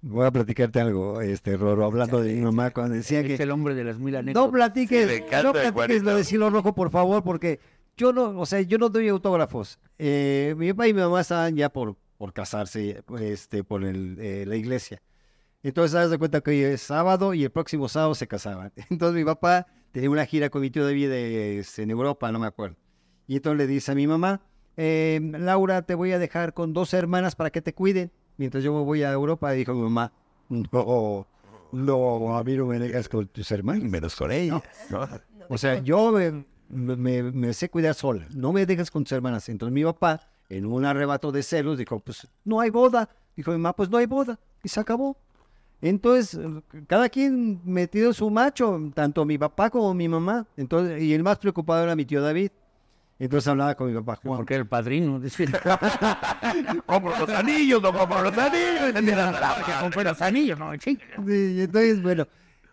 [0.00, 3.50] Voy a platicarte algo, este Roro, hablando de mi mamá cuando decía Es que el
[3.50, 4.52] hombre de las mil no anécdotas.
[4.52, 7.58] platiques, Sí, no platiques lo de Silo Rojo, por favor, porque
[7.96, 9.80] yo no, o sea, yo no doy autógrafos.
[9.98, 14.44] Eh, mi papá y mi mamá estaban ya por, por casarse, este, por el, eh,
[14.46, 15.02] la iglesia.
[15.64, 18.72] Entonces, haz de cuenta que hoy es sábado y el próximo sábado se casaban.
[18.90, 22.76] Entonces, mi papá tenía una gira con mi tío David en Europa, no me acuerdo.
[23.26, 24.40] Y entonces le dice a mi mamá,
[24.76, 28.10] eh, Laura, te voy a dejar con dos hermanas para que te cuiden.
[28.36, 30.12] Mientras yo me voy a Europa, dijo mi mamá,
[30.48, 31.26] no,
[31.72, 33.82] no, a mí no me dejas con tus hermanas.
[33.84, 34.62] Menos con ella.
[34.90, 35.08] ¿no?
[35.48, 39.48] O sea, yo me, me- me sé cuidar sola, no me dejes con tus hermanas.
[39.48, 43.08] Entonces mi papá, en un arrebato de celos, dijo, pues no hay boda.
[43.36, 44.38] Dijo mi mamá, pues no hay boda.
[44.62, 45.16] Y se acabó.
[45.80, 46.38] Entonces,
[46.86, 50.46] cada quien metido su macho, tanto mi papá como mi mamá.
[50.56, 52.50] Entonces, y el más preocupado era mi tío David.
[53.20, 54.36] Entonces hablaba con mi papá, Juan.
[54.38, 55.20] Porque era el padrino.
[56.86, 58.92] Compro los anillos, no compro los anillos.
[59.66, 60.72] que compré los anillos, no.
[60.78, 62.26] Sí, entonces, bueno,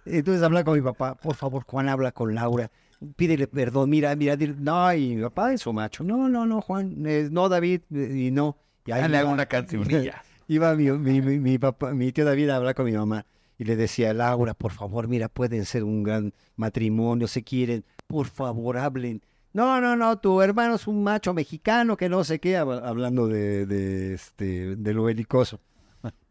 [0.06, 2.70] entonces habla con mi papá, por favor, Juan, habla con Laura,
[3.16, 6.62] pídele perdón, mira, mira, dile- no, y mi papá es su macho, no, no, no,
[6.62, 8.56] Juan, eh, no, David, y no.
[8.86, 10.22] Y ahí Dale una cancionilla.
[10.48, 13.26] Iba mi, mi, mi- mi papá, mi tío David a hablar con mi mamá
[13.58, 18.28] y le decía, Laura, por favor, mira, pueden ser un gran matrimonio, se quieren, por
[18.28, 19.22] favor, hablen.
[19.54, 23.28] No, no, no, tu hermano es un macho mexicano que no sé qué, hab- hablando
[23.28, 25.62] de, de, este, de lo belicoso.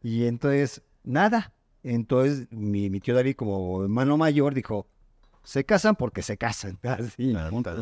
[0.02, 1.52] Y entonces, nada.
[1.82, 4.86] Entonces, mi, mi tío David, como hermano mayor, dijo,
[5.42, 6.78] se casan porque se casan.
[6.82, 7.32] Así.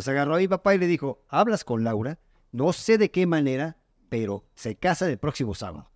[0.09, 2.18] Agarró a mi papá y le dijo, hablas con Laura,
[2.53, 3.76] no sé de qué manera,
[4.09, 5.89] pero se casa el próximo sábado.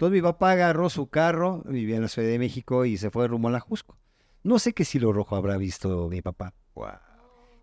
[0.00, 3.28] Entonces mi papá agarró su carro, vivía en la Ciudad de México y se fue
[3.28, 3.98] rumbo a la Jusco.
[4.42, 6.54] No sé qué Silo Rojo habrá visto mi papá.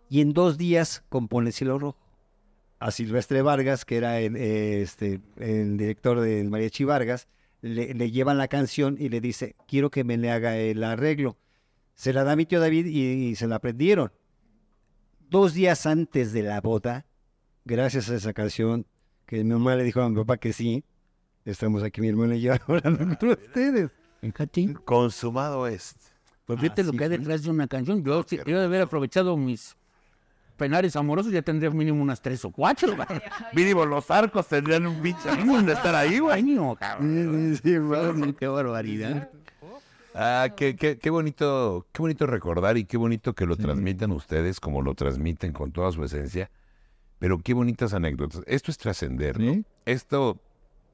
[0.07, 1.97] Y en dos días compone Silo Rojo.
[2.77, 7.27] A Silvestre Vargas, que era el, este, el director del Mariachi Vargas,
[7.61, 11.37] le, le llevan la canción y le dice, quiero que me le haga el arreglo.
[11.95, 14.11] Se la da mi tío David y, y se la aprendieron.
[15.31, 17.07] Dos días antes de la boda,
[17.65, 18.85] gracias a esa canción,
[19.25, 20.83] que mi mamá le dijo a mi papá que sí,
[21.51, 23.91] estamos aquí mi hermana y yo hablando con ustedes.
[24.21, 25.95] Fíjate, Consumado es.
[26.45, 28.03] pues fíjate lo Así que hay detrás de una canción.
[28.03, 29.75] Yo, si yo de haber aprovechado mis
[30.57, 32.95] penares amorosos, ya tendría mínimo unas tres o cuatro.
[32.95, 33.07] güey.
[33.53, 36.55] Mínimo los arcos tendrían un pinche de estar ahí, güey.
[36.77, 37.59] Cabrón.
[37.61, 37.77] Sí.
[38.39, 39.29] Qué barbaridad.
[40.19, 44.59] Ah, qué, qué, qué bonito, qué bonito recordar y qué bonito que lo transmitan ustedes
[44.59, 46.49] como lo transmiten con toda su esencia.
[47.19, 48.41] Pero qué bonitas anécdotas.
[48.47, 49.53] Esto es trascender, ¿no?
[49.53, 49.65] Sí.
[49.85, 50.39] Esto,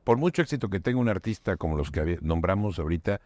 [0.04, 3.22] por mucho éxito que tenga un artista como los que nombramos ahorita,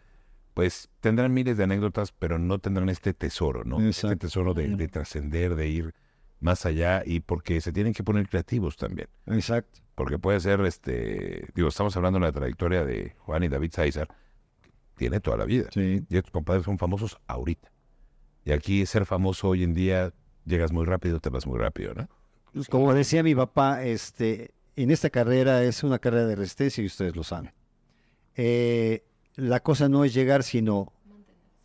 [0.53, 3.77] pues tendrán miles de anécdotas, pero no tendrán este tesoro, ¿no?
[3.77, 4.17] Este Exacto.
[4.17, 5.93] tesoro de, de trascender, de ir
[6.39, 9.07] más allá y porque se tienen que poner creativos también.
[9.27, 9.81] Exacto.
[9.95, 14.07] Porque puede ser, este, digo, estamos hablando de la trayectoria de Juan y David Sáizar,
[14.95, 15.69] tiene toda la vida.
[15.71, 16.03] Sí.
[16.09, 17.71] Y estos compadres son famosos ahorita.
[18.45, 20.13] Y aquí ser famoso hoy en día,
[20.45, 22.07] llegas muy rápido, te vas muy rápido, ¿no?
[22.53, 26.87] Pues, como decía mi papá, este, en esta carrera es una carrera de resistencia y
[26.87, 27.51] ustedes lo saben.
[28.35, 29.03] Eh,
[29.35, 30.93] la cosa no es llegar, sino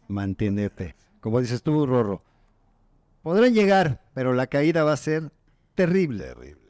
[0.09, 0.97] mantenerte.
[1.21, 2.23] Como dices tú, Rorro,
[3.23, 5.31] podrán llegar, pero la caída va a ser
[5.75, 6.25] terrible.
[6.25, 6.63] Terrible.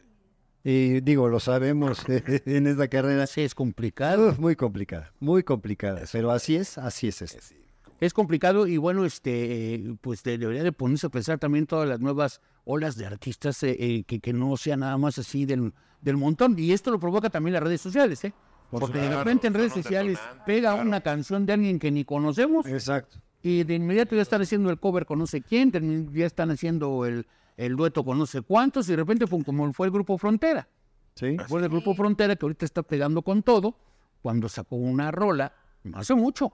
[0.65, 3.27] Y digo, lo sabemos en esta carrera.
[3.27, 4.35] Sí, es complicado.
[4.39, 6.03] Muy complicada, muy complicada.
[6.11, 7.62] Pero así es, así es esto.
[8.05, 12.01] Es complicado y bueno, este, pues de- debería de ponerse a pensar también todas las
[12.01, 16.17] nuevas olas de artistas eh, eh, que, que no sea nada más así del, del
[16.17, 16.59] montón.
[16.59, 18.35] Y esto lo provoca también las redes sociales, ¿eh?
[18.71, 20.89] Porque de repente en redes sociales pega claro.
[20.89, 23.19] una canción de alguien que ni conocemos Exacto.
[23.43, 25.71] y de inmediato ya están haciendo el cover con no sé quién,
[26.15, 27.27] ya están haciendo el,
[27.59, 30.67] el dueto con no sé cuántos y de repente fue como fue el grupo Frontera.
[31.15, 31.37] Sí.
[31.49, 33.77] Fue el grupo Frontera que ahorita está pegando con todo
[34.23, 35.53] cuando sacó una rola,
[35.85, 36.51] no hace mucho,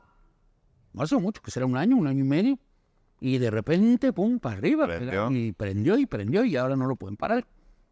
[0.92, 2.58] no hace mucho, que será un año, un año y medio,
[3.20, 5.30] y de repente, pum, para arriba, Prendió.
[5.30, 7.46] y prendió y prendió y ahora no lo pueden parar,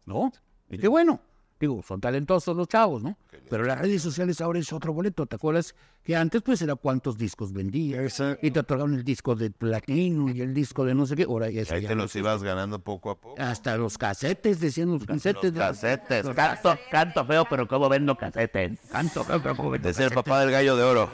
[0.05, 0.31] ¿no?
[0.69, 1.19] Y qué bueno,
[1.59, 3.17] digo, son talentosos los chavos, ¿no?
[3.49, 5.73] Pero las redes sociales ahora es otro boleto, ¿te acuerdas?
[6.03, 8.45] Que antes pues era cuántos discos vendías, Exacto.
[8.45, 11.49] y te otorgaban el disco de platino y el disco de no sé qué, ahora
[11.49, 13.41] ya, Ahí te los ibas ganando poco a poco.
[13.41, 15.51] hasta los casetes, decían los casetes.
[15.53, 15.59] ¿no?
[15.59, 18.79] Casetes, canto, canto feo, pero como vendo casetes.
[18.91, 21.09] Canto, canto, canto, canto, Decía el papá del gallo de oro.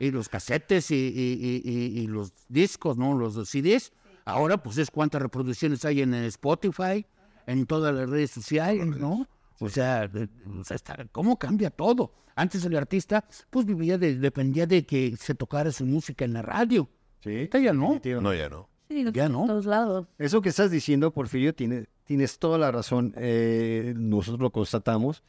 [0.00, 1.62] Y los casetes y, y-
[2.00, 3.16] y- los discos, ¿no?
[3.16, 3.92] Los CDs.
[4.24, 7.06] Ahora, pues es cuántas reproducciones hay en Spotify,
[7.46, 9.28] en todas las redes sociales, ¿no?
[9.60, 10.28] O sea, de-
[10.58, 12.14] o sea, está- ¿cómo cambia todo?
[12.34, 16.42] Antes el artista, pues vivía de, dependía de que se tocara su música en la
[16.42, 16.88] radio.
[17.22, 17.30] Sí.
[17.30, 18.00] Ahorita ya no.
[18.22, 18.68] No, ya no.
[18.88, 19.46] Sí, Ya no.
[19.46, 20.06] todos lados.
[20.18, 23.12] Eso que estás diciendo, Porfirio, tiene, tienes toda la razón.
[23.16, 25.22] Eh, nosotros lo constatamos.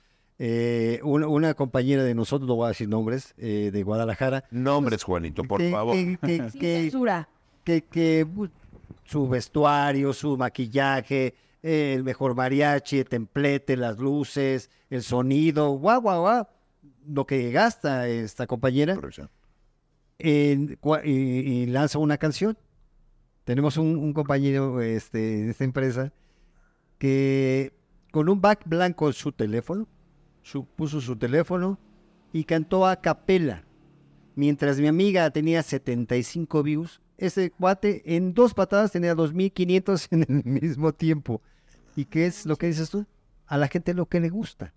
[0.44, 4.44] Eh, una, una compañera de nosotros, no voy a decir nombres, eh, de Guadalajara.
[4.50, 5.96] Nombres, Juanito, por que- favor.
[5.96, 6.18] que-
[7.84, 8.28] que-
[9.06, 16.02] su vestuario, su maquillaje, eh, el mejor mariachi, el templete, las luces, el sonido, guau,
[16.02, 16.48] guau, guau.
[17.08, 19.30] Lo que gasta esta compañera Corrección.
[20.18, 22.58] en y lanza una canción.
[23.44, 26.12] Tenemos un, un compañero este, de esta empresa
[26.98, 27.74] que
[28.12, 29.88] con un back blanco en su teléfono,
[30.42, 31.78] su- puso su teléfono
[32.34, 33.64] y cantó a capela.
[34.36, 40.44] Mientras mi amiga tenía 75 views, ese cuate en dos patadas tenía 2.500 en el
[40.62, 41.42] mismo tiempo.
[41.96, 43.06] ¿Y qué es lo que dices tú?
[43.48, 44.74] A la gente lo que le gusta.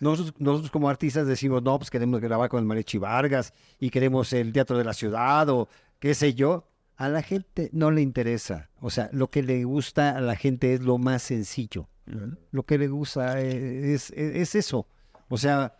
[0.00, 4.30] Nosotros, nosotros como artistas decimos, no, pues queremos grabar con el Mariachi Vargas y queremos
[4.34, 5.68] el Teatro de la Ciudad o
[5.98, 6.68] qué sé yo.
[6.98, 8.68] A la gente no le interesa.
[8.80, 11.88] O sea, lo que le gusta a la gente es lo más sencillo.
[12.52, 14.86] Lo que le gusta eh, es, es- es eso.
[15.28, 15.76] O sea,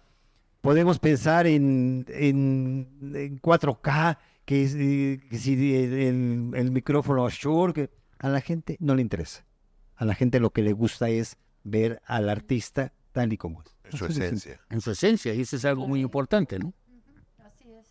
[0.61, 7.73] podemos pensar en, en, en 4K, que, es, eh, que si el, el- micrófono Shure,
[7.73, 9.45] que a la gente no le interesa.
[9.97, 13.77] A la gente lo que le gusta es ver al artista tal y como es.
[13.85, 14.61] En su esencia.
[14.69, 16.75] En su esencia, y eso es algo muy importante, ¿no?
[17.39, 17.87] Así es.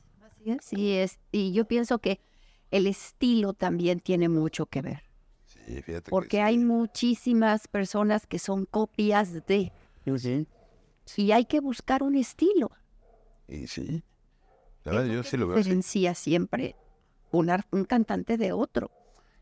[0.59, 1.19] Así es.
[1.31, 2.19] Y yo pienso que
[2.71, 5.03] el estilo también tiene mucho que ver.
[5.65, 6.41] Sí, fíjate que Porque sí.
[6.41, 9.71] hay muchísimas personas que son copias de.
[11.17, 12.71] Y hay que buscar un estilo.
[13.47, 14.03] Y sí.
[14.83, 15.63] La verdad, yo sí lo veo así.
[15.63, 16.75] Diferencia siempre
[17.31, 18.91] un, ar- un cantante de otro,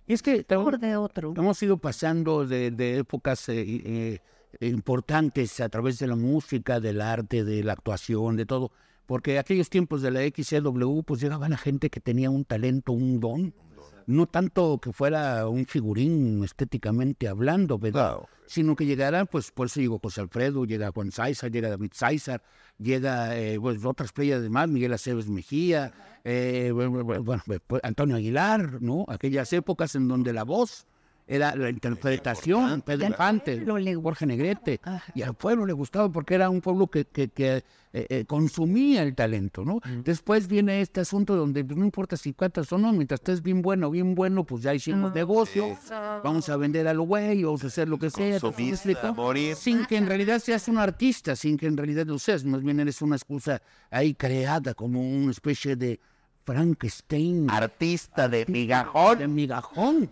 [0.07, 1.33] Y es que de otro.
[1.35, 4.19] hemos ido pasando de, de épocas eh, eh,
[4.67, 8.71] importantes a través de la música, del arte, de la actuación, de todo.
[9.05, 13.19] Porque aquellos tiempos de la XCW, pues llegaba la gente que tenía un talento, un
[13.19, 13.53] don.
[14.07, 18.15] No tanto que fuera un figurín estéticamente hablando, ¿verdad?
[18.15, 18.29] Claro.
[18.45, 22.43] sino que llegará, pues por eso llegó José Alfredo, llega Juan César, llega David César,
[22.77, 25.93] llega eh, pues, otras playas de más, Miguel Aceves Mejía,
[26.23, 29.05] eh, bueno, bueno, bueno, pues, Antonio Aguilar, ¿no?
[29.07, 30.85] Aquellas épocas en donde la voz
[31.25, 33.63] era la interpretación, Pedro Infante,
[34.01, 34.79] Jorge Negrete,
[35.15, 37.63] y al pueblo le gustaba porque era un pueblo que, que- que,
[37.95, 39.79] eh, eh, consumía el talento, ¿no?
[40.03, 43.61] Después viene este asunto donde pues, no importa si cuántas o no, mientras estés bien
[43.61, 45.77] bueno, bien bueno, pues ya hicimos negocio,
[46.23, 48.39] vamos a vender a lo güey, vamos a hacer lo que sea.
[49.13, 49.55] morir.
[49.55, 52.79] Sin que en realidad seas un artista, sin que en realidad lo seas, más bien
[52.79, 53.61] eres una excusa
[53.91, 55.99] ahí creada como una especie de
[56.45, 57.49] Frankenstein.
[57.49, 59.19] Artista de migajón.
[59.19, 60.09] de migajón.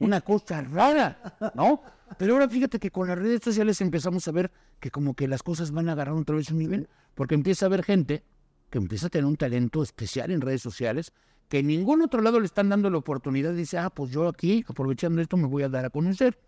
[0.00, 1.18] Una cosa rara,
[1.54, 1.82] ¿no?
[2.18, 5.42] Pero ahora fíjate que con las redes sociales empezamos a ver que como que las
[5.42, 8.22] cosas van a agarrar otra vez un nivel, porque empieza a haber gente
[8.70, 11.12] que empieza a tener un talento especial en redes sociales,
[11.48, 14.64] que en ningún otro lado le están dando la oportunidad, dice, ah, pues yo aquí,
[14.68, 16.38] aprovechando esto, me voy a dar a conocer.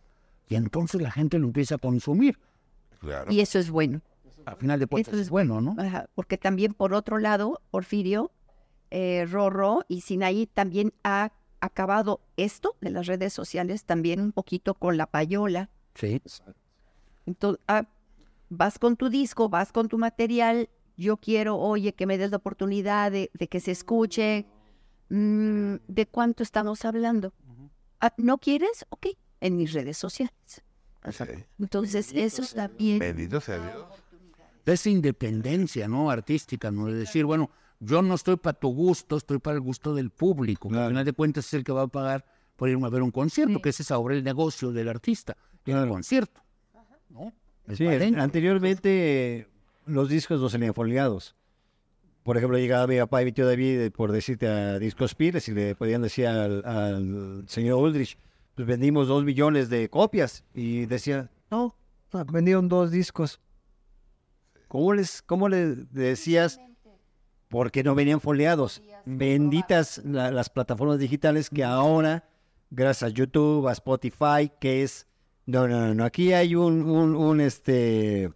[0.48, 2.38] Y entonces la gente lo empieza a consumir.
[3.01, 3.32] Claro.
[3.32, 4.03] Y eso es bueno.
[4.46, 5.74] A final de cuentas es es- bueno, ¿no?
[5.78, 8.30] Ajá, porque también por otro lado, Porfirio,
[8.90, 14.74] eh, Rorro y Sinaí también ha acabado esto de las redes sociales también un poquito
[14.74, 15.70] con la payola.
[15.94, 16.20] Sí.
[17.26, 17.86] Entonces, ah,
[18.48, 22.36] vas con tu disco, vas con tu material, yo quiero, oye, que me des la
[22.38, 24.46] oportunidad de, de que se escuche.
[25.08, 27.32] Mm, ¿De cuánto estamos hablando?
[28.00, 28.86] Ah, ¿No quieres?
[28.90, 29.08] Ok,
[29.40, 30.34] en mis redes sociales.
[30.46, 31.24] Sí.
[31.58, 32.98] Entonces, eso está bien.
[32.98, 33.86] Bendito sea Dios.
[34.66, 36.11] esa independencia, ¿no?
[36.11, 36.86] Artística, ¿no?
[36.86, 37.50] De decir, bueno,
[37.81, 40.68] yo no estoy para tu gusto, estoy para el gusto del público.
[40.68, 40.85] Claro.
[40.85, 42.24] Al final de cuentas es el que va a pagar
[42.57, 43.62] por irme a ver un concierto, Sí.
[43.62, 45.89] que ese es ahora el negocio del artista, el Claro.
[45.91, 46.41] concierto.
[47.09, 47.33] ¿no?
[47.66, 48.20] El Sí, palenque.
[48.20, 49.49] anteriormente
[49.87, 51.35] los discos no salían foliados.
[52.22, 55.49] Por ejemplo, llegaba mi papá y mi tío David, eh, por decirte a Discos Pires,
[55.49, 58.16] y le podían decir al, al señor Uldrich,
[58.55, 60.45] pues vendimos dos millones de copias.
[60.55, 61.74] Y decía, no,
[62.12, 63.41] no, vendieron dos discos.
[64.68, 66.61] ¿Cómo les, cómo les decías?
[67.51, 68.80] Porque no venían foliados.
[69.05, 72.24] Benditas la- las plataformas digitales que ahora,
[72.70, 75.07] gracias a YouTube, a Spotify, que es
[75.46, 76.05] no, no, no, no.
[76.05, 78.30] Aquí hay un, un, un, este,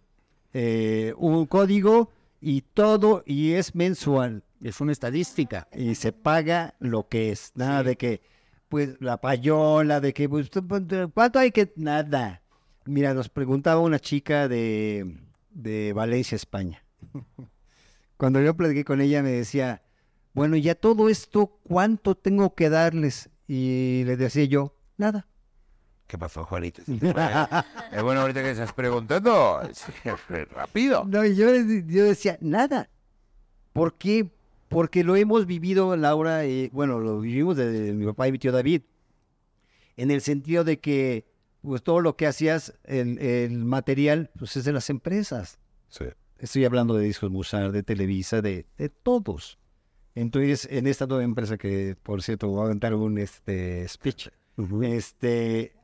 [0.53, 2.11] eh, un código
[2.41, 4.43] y todo, y es mensual.
[4.61, 5.67] Es una estadística.
[5.73, 7.53] Y se paga lo que es.
[7.55, 8.21] Nada de que,
[8.67, 11.71] pues, la payola, de que, pues, pues, ¿cuánto hay que?
[11.77, 12.41] Nada.
[12.85, 15.15] Mira, nos preguntaba una chica de,
[15.51, 16.83] de Valencia, España.
[18.17, 19.83] Cuando yo platiqué con ella, me decía,
[20.33, 23.29] bueno, ya todo esto, ¿cuánto tengo que darles?
[23.47, 25.27] Y le decía yo, nada.
[26.07, 26.81] ¿Qué pasó, Juanito?
[26.87, 29.61] es bueno ahorita que estás preguntando.
[30.51, 31.03] Rápido.
[31.05, 31.47] No, y yo,
[31.87, 32.89] yo decía, nada.
[33.73, 34.31] ¿Por qué?
[34.69, 38.51] Porque lo hemos vivido, Laura, eh, bueno, lo vivimos de mi papá y mi tío
[38.51, 38.81] David,
[39.97, 41.25] en el sentido de que
[41.61, 45.57] pues todo lo que hacías, el, el material, pues es de las empresas.
[45.89, 46.05] Sí.
[46.45, 49.57] Estoy hablando de Discos Musar, de Televisa, de, de todos.
[50.13, 54.27] Entonces, en esta nueva empresa que, por cierto, voy a aventar un este, speech,
[54.83, 55.75] este,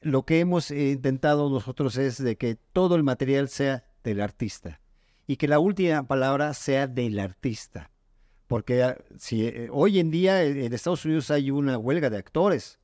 [0.00, 4.80] lo que hemos intentado nosotros es de que todo el material sea del artista
[5.26, 7.90] y que la última palabra sea del artista.
[8.46, 12.78] Porque ah, si eh, hoy en día en Estados Unidos hay una huelga de actores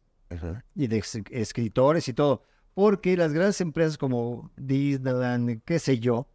[0.75, 2.43] y de es- escritores y todo,
[2.75, 6.27] porque las grandes empresas como Disneyland, qué sé yo,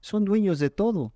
[0.00, 1.12] son dueños de todo.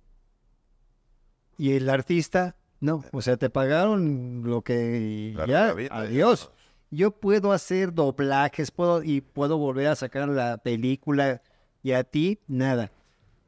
[1.57, 6.51] Y el artista, no, o sea, te pagaron lo que Claro, ya, vida, adiós.
[6.91, 11.41] Yo puedo hacer doblajes, puedo y puedo volver a sacar la película
[11.81, 12.91] y a ti nada.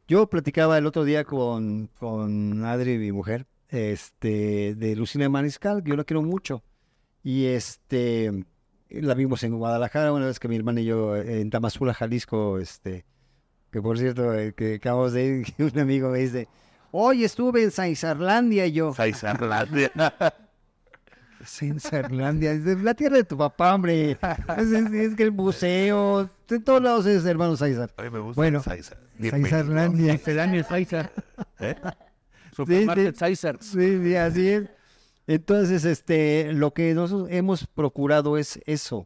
[0.07, 5.89] Yo platicaba el otro día con, con Adri, mi mujer, este, de Lucina Maniscal, que
[5.89, 6.63] yo la quiero mucho.
[7.23, 8.45] Y este,
[8.89, 13.05] la vimos en Guadalajara una vez que mi hermana y yo en Tamazula, Jalisco, este,
[13.75, 16.47] que por cierto, eh, que acabamos de ir, que un amigo me dice,
[16.91, 19.91] oye, estuve en Saizarlandia y yo, Saizarlandia.
[21.43, 24.11] Saizarlandia, es la tierra de tu papá, hombre.
[24.57, 27.91] Es, es- es que el museo, en todos lados es hermano Saizar.
[27.97, 28.97] A mí me gusta Bueno, Saizar.
[29.29, 30.13] Saizarlandia.
[30.13, 31.11] Misceláneo Sáizar.
[31.59, 31.75] ¿Eh?
[32.55, 33.57] Supermarket Sáizar.
[33.59, 34.63] Sí, sí, así es.
[35.27, 39.05] Entonces, este, lo que nosotros hemos procurado es eso,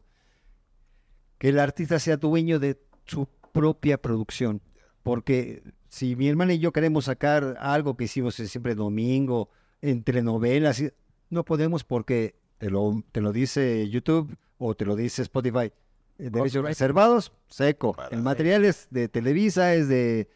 [1.38, 4.60] que el artista sea dueño de su propia producción.
[5.02, 9.48] Porque si mi hermana y yo queremos sacar algo que hicimos siempre domingo,
[9.82, 10.82] entre novelas,
[11.30, 15.72] no podemos porque te lo, te lo dice YouTube o te lo dice Spotify.
[16.18, 17.94] Eh, Derechos reservados, seco.
[17.94, 20.28] Para El material es de Televisa, es de...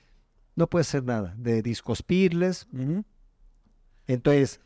[0.56, 2.68] No puede ser nada, de Discos Pirles,
[4.06, 4.60] entonces,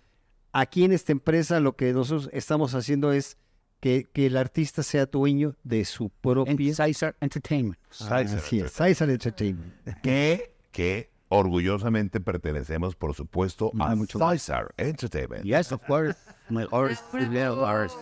[0.53, 3.37] aquí en esta empresa lo que nosotros estamos haciendo es
[3.81, 6.75] que, que el artista sea dueño de su En propia...
[6.75, 7.79] Sáizar Entertainment.
[7.91, 8.39] Saizar.
[8.39, 9.73] Así es, Saizar Entertainment.
[10.03, 15.45] Que, que orgullosamente pertenecemos, por supuesto, a Ah, mucho Saizar Entertainment.
[15.45, 16.19] Yes, of course.
[16.51, 17.95] My horse, horse.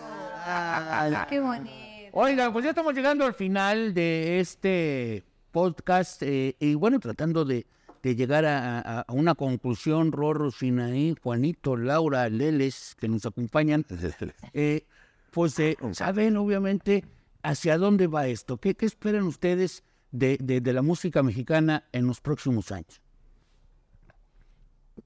[1.29, 1.71] Qué bonito.
[2.13, 7.67] Oiga, pues ya estamos llegando al final de este podcast eh, y bueno, tratando de,
[8.01, 13.85] de llegar a, a- a una conclusión, Rorro, Sinaí, Juanito, Laura, Leles, que nos acompañan,
[14.53, 14.85] eh,
[15.31, 17.03] pues eh, saben obviamente
[17.43, 22.07] hacia dónde va esto, qué, qué esperan ustedes de, de- de la música mexicana en
[22.07, 23.01] los próximos años.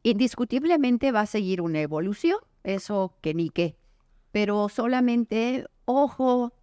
[0.04, 3.76] Indiscutiblemente va a seguir una evolución, eso que ni qué.
[4.32, 6.54] Pero solamente, ojo,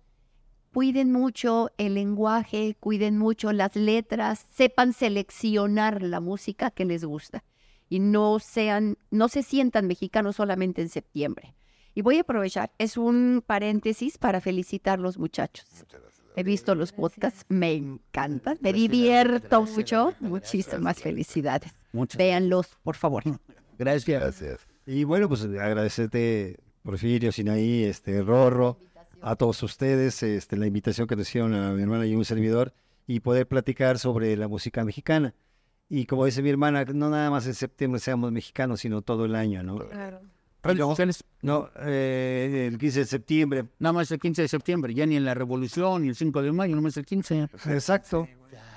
[0.72, 7.44] cuiden mucho el lenguaje, cuiden mucho las letras, sepan seleccionar la música que les gusta
[7.90, 11.54] y no sean, no se sientan mexicanos solamente en septiembre.
[11.98, 15.66] Y voy a aprovechar, es un paréntesis para felicitar a los muchachos.
[16.36, 20.14] He visto los podcasts, me encantan, me divierto mucho.
[20.20, 21.74] Muchísimas felicidades.
[21.92, 23.24] Muchas Véanlos, por favor.
[23.76, 24.20] gracias.
[24.20, 24.60] Gracias.
[24.86, 28.78] Y bueno, pues agradecerte, Porfirio, Sinaí, este, Rorro,
[29.20, 32.74] a todos ustedes, este, la invitación que nos hicieron a mi hermana y un servidor,
[33.08, 35.34] y poder platicar sobre la música mexicana.
[35.88, 39.34] Y como dice mi hermana, no nada más en septiembre seamos mexicanos, sino todo el
[39.34, 39.78] año, ¿no?
[39.78, 40.20] Claro.
[40.62, 40.88] Redes No.
[40.90, 45.16] sociales, No, eh, el 15 de septiembre, nada más el 15 de septiembre, ya ni
[45.16, 47.48] en la Revolución, ni el 5 de mayo, nomás el 15.
[47.66, 48.26] exacto.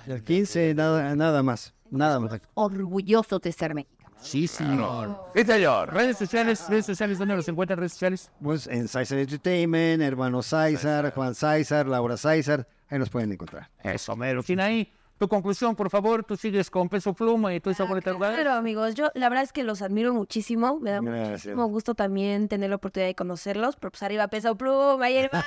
[0.07, 2.39] El 15, nada, nada más, nada más.
[2.55, 4.17] Orgullosos de ser mexicanos.
[4.21, 5.17] Sí, señor.
[5.35, 5.91] Sí, señor.
[5.93, 8.31] Redes sociales, redes sociales, ¿dónde los encuentran redes sociales?
[8.41, 13.69] Pues en César Entertainment, hermano César, Juan César, Laura César, ahí nos pueden encontrar.
[13.83, 14.43] Eso, mero.
[14.43, 14.91] Sin ahí,
[15.21, 18.33] tu conclusión, por favor, tú sigues con peso pluma y toda esa bonita lugar.
[18.35, 20.79] Pero amigos, yo la verdad es que los admiro muchísimo.
[20.79, 21.29] Me da Gracias.
[21.29, 23.75] muchísimo gusto también tener la oportunidad de conocerlos.
[23.75, 25.45] Pero pues arriba peso pluma y hermano.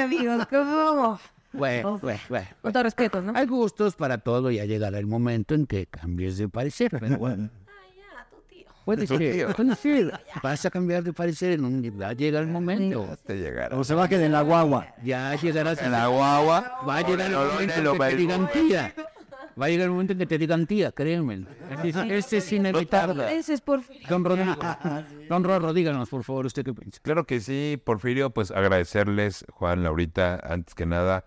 [0.00, 1.18] Amigos, ¿cómo?
[1.52, 2.46] Bueno, bueno, bueno.
[2.62, 3.32] Con todo respeto, ¿no?
[3.34, 6.96] Hay gustos para todo y ya llegará el momento en que cambies de parecer.
[7.00, 8.68] Pero bueno, Ay, ya, tu tío.
[8.86, 10.20] Puede ser, puede ser.
[10.42, 13.06] Vas a cambiar de parecer en un ya llega el momento.
[13.26, 13.76] Te llegará.
[13.76, 14.94] O se bajen en la guagua.
[15.04, 16.80] Ya llegarás En la guagua.
[16.88, 18.94] Va a llegar el momento que te digan tía.
[19.60, 21.46] Va a llegar el momento en que te digan tía, créeme.
[21.82, 23.36] Ese, es inevitable.
[23.36, 24.54] Ese es por Don Rodrigo.
[25.30, 27.00] Don Rorro, díganos, por favor, ¿usted qué piensa?
[27.02, 31.24] Claro que sí, Porfirio, pues agradecerles, Juan, Laurita, antes que nada,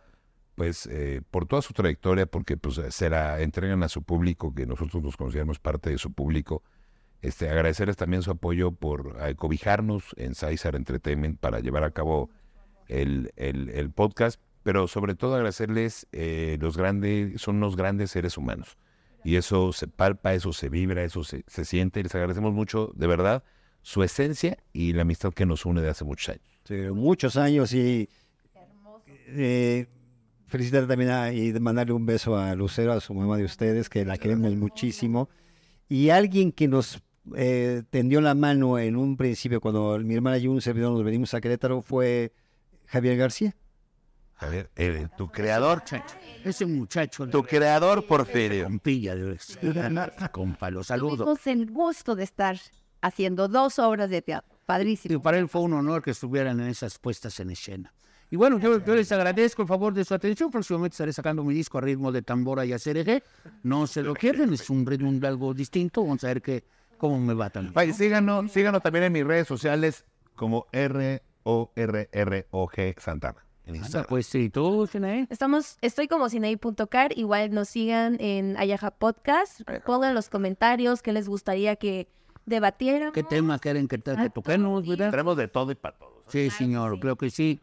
[0.53, 4.67] pues eh, por toda su trayectoria, porque pues se la entregan a su público, que
[4.67, 6.61] nosotros nos consideramos parte de su público.
[7.21, 12.29] Este, agradecerles también su apoyo por eh, cobijarnos en Caesar Entertainment para llevar a cabo
[12.87, 18.37] el, el- el podcast, pero sobre todo agradecerles eh, los grandes, son unos grandes seres
[18.37, 18.77] humanos.
[19.23, 21.99] Y eso se palpa, eso se vibra, eso se, se siente.
[21.99, 23.43] y Les agradecemos mucho, de verdad,
[23.81, 26.61] su esencia y la amistad que nos une de hace muchos años.
[26.63, 28.07] Sí, muchos años y
[29.27, 29.87] eh,
[30.47, 34.05] felicitar también a- y mandarle un beso a Lucero, a su mamá de ustedes, que
[34.05, 35.29] la queremos muchísimo.
[35.87, 37.01] Y alguien que nos
[37.35, 41.33] eh, tendió la mano en un principio, cuando mi hermana y un servidor nos venimos
[41.33, 42.33] a Querétaro, fue
[42.85, 43.55] Javier García.
[44.37, 45.83] A ver, eh, tu creador,
[46.45, 47.27] Ese muchacho.
[47.27, 48.63] tu creador, Porfirio.
[48.65, 49.37] Compilla de
[50.31, 51.17] Compa, lo saludo.
[51.25, 52.57] Tuvimos el gusto de estar
[53.01, 54.49] haciendo dos obras de teatro.
[54.55, 55.21] Y Padrísimo.
[55.21, 57.93] para él fue un honor que estuvieran en esas puestas en escena.
[58.31, 60.51] Y bueno, yo, yo les agradezco el favor de su atención.
[60.51, 63.23] Próximamente estaré sacando mi disco a ritmo de tambora y ACRG.
[63.63, 66.03] No se lo pierden, es un ritmo algo distinto.
[66.03, 66.63] Vamos a ver qué,
[66.99, 67.93] cómo me va también.
[67.95, 70.67] Síganos, síganos también en mis redes sociales como
[71.79, 73.45] R-O-R-R-O-G Santana.
[73.65, 74.09] En Anda, Instagram.
[74.09, 75.27] pues sí, tú, Sinaí.
[75.29, 81.27] Estamos, estoy como Sinaí.car, igual nos sigan en Ayaja Podcast, pongan los comentarios qué les
[81.29, 82.07] gustaría que
[82.45, 83.13] debatiéramos.
[83.13, 84.83] ¿Qué tema quieren que, te- que toquemos?
[85.11, 86.23] Tenemos de todo y para todos.
[86.29, 87.59] Sí, señor, creo que sí.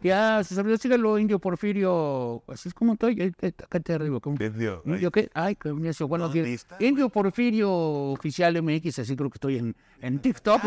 [0.00, 2.42] Ya, se sabía, sígalo, Indio Porfirio.
[2.46, 3.34] Así es como estoy.
[3.42, 4.20] Acá te arriba.
[4.20, 4.36] ¿cómo?
[4.40, 5.30] Indio, ay, ¿Indio qué?
[5.34, 5.70] Ay, qué.
[5.70, 6.30] Bueno.
[6.78, 10.62] Indio Porfirio Oficial MX, así creo que estoy en, en TikTok,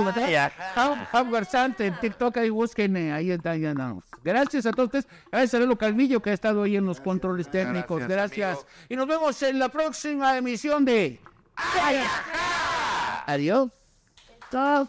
[0.75, 4.03] Ham Garzante, en TikTok, ahí busquen, eh, ahí está, ya andamos.
[4.23, 5.07] Gracias a todos ustedes.
[5.31, 8.05] Gracias a Lelo Calvillo, que ha estado ahí en los controles técnicos.
[8.07, 8.65] Gracias.
[8.89, 11.19] Y nos vemos en la próxima emisión de...
[13.25, 13.69] Adiós.
[14.51, 14.87] Chao.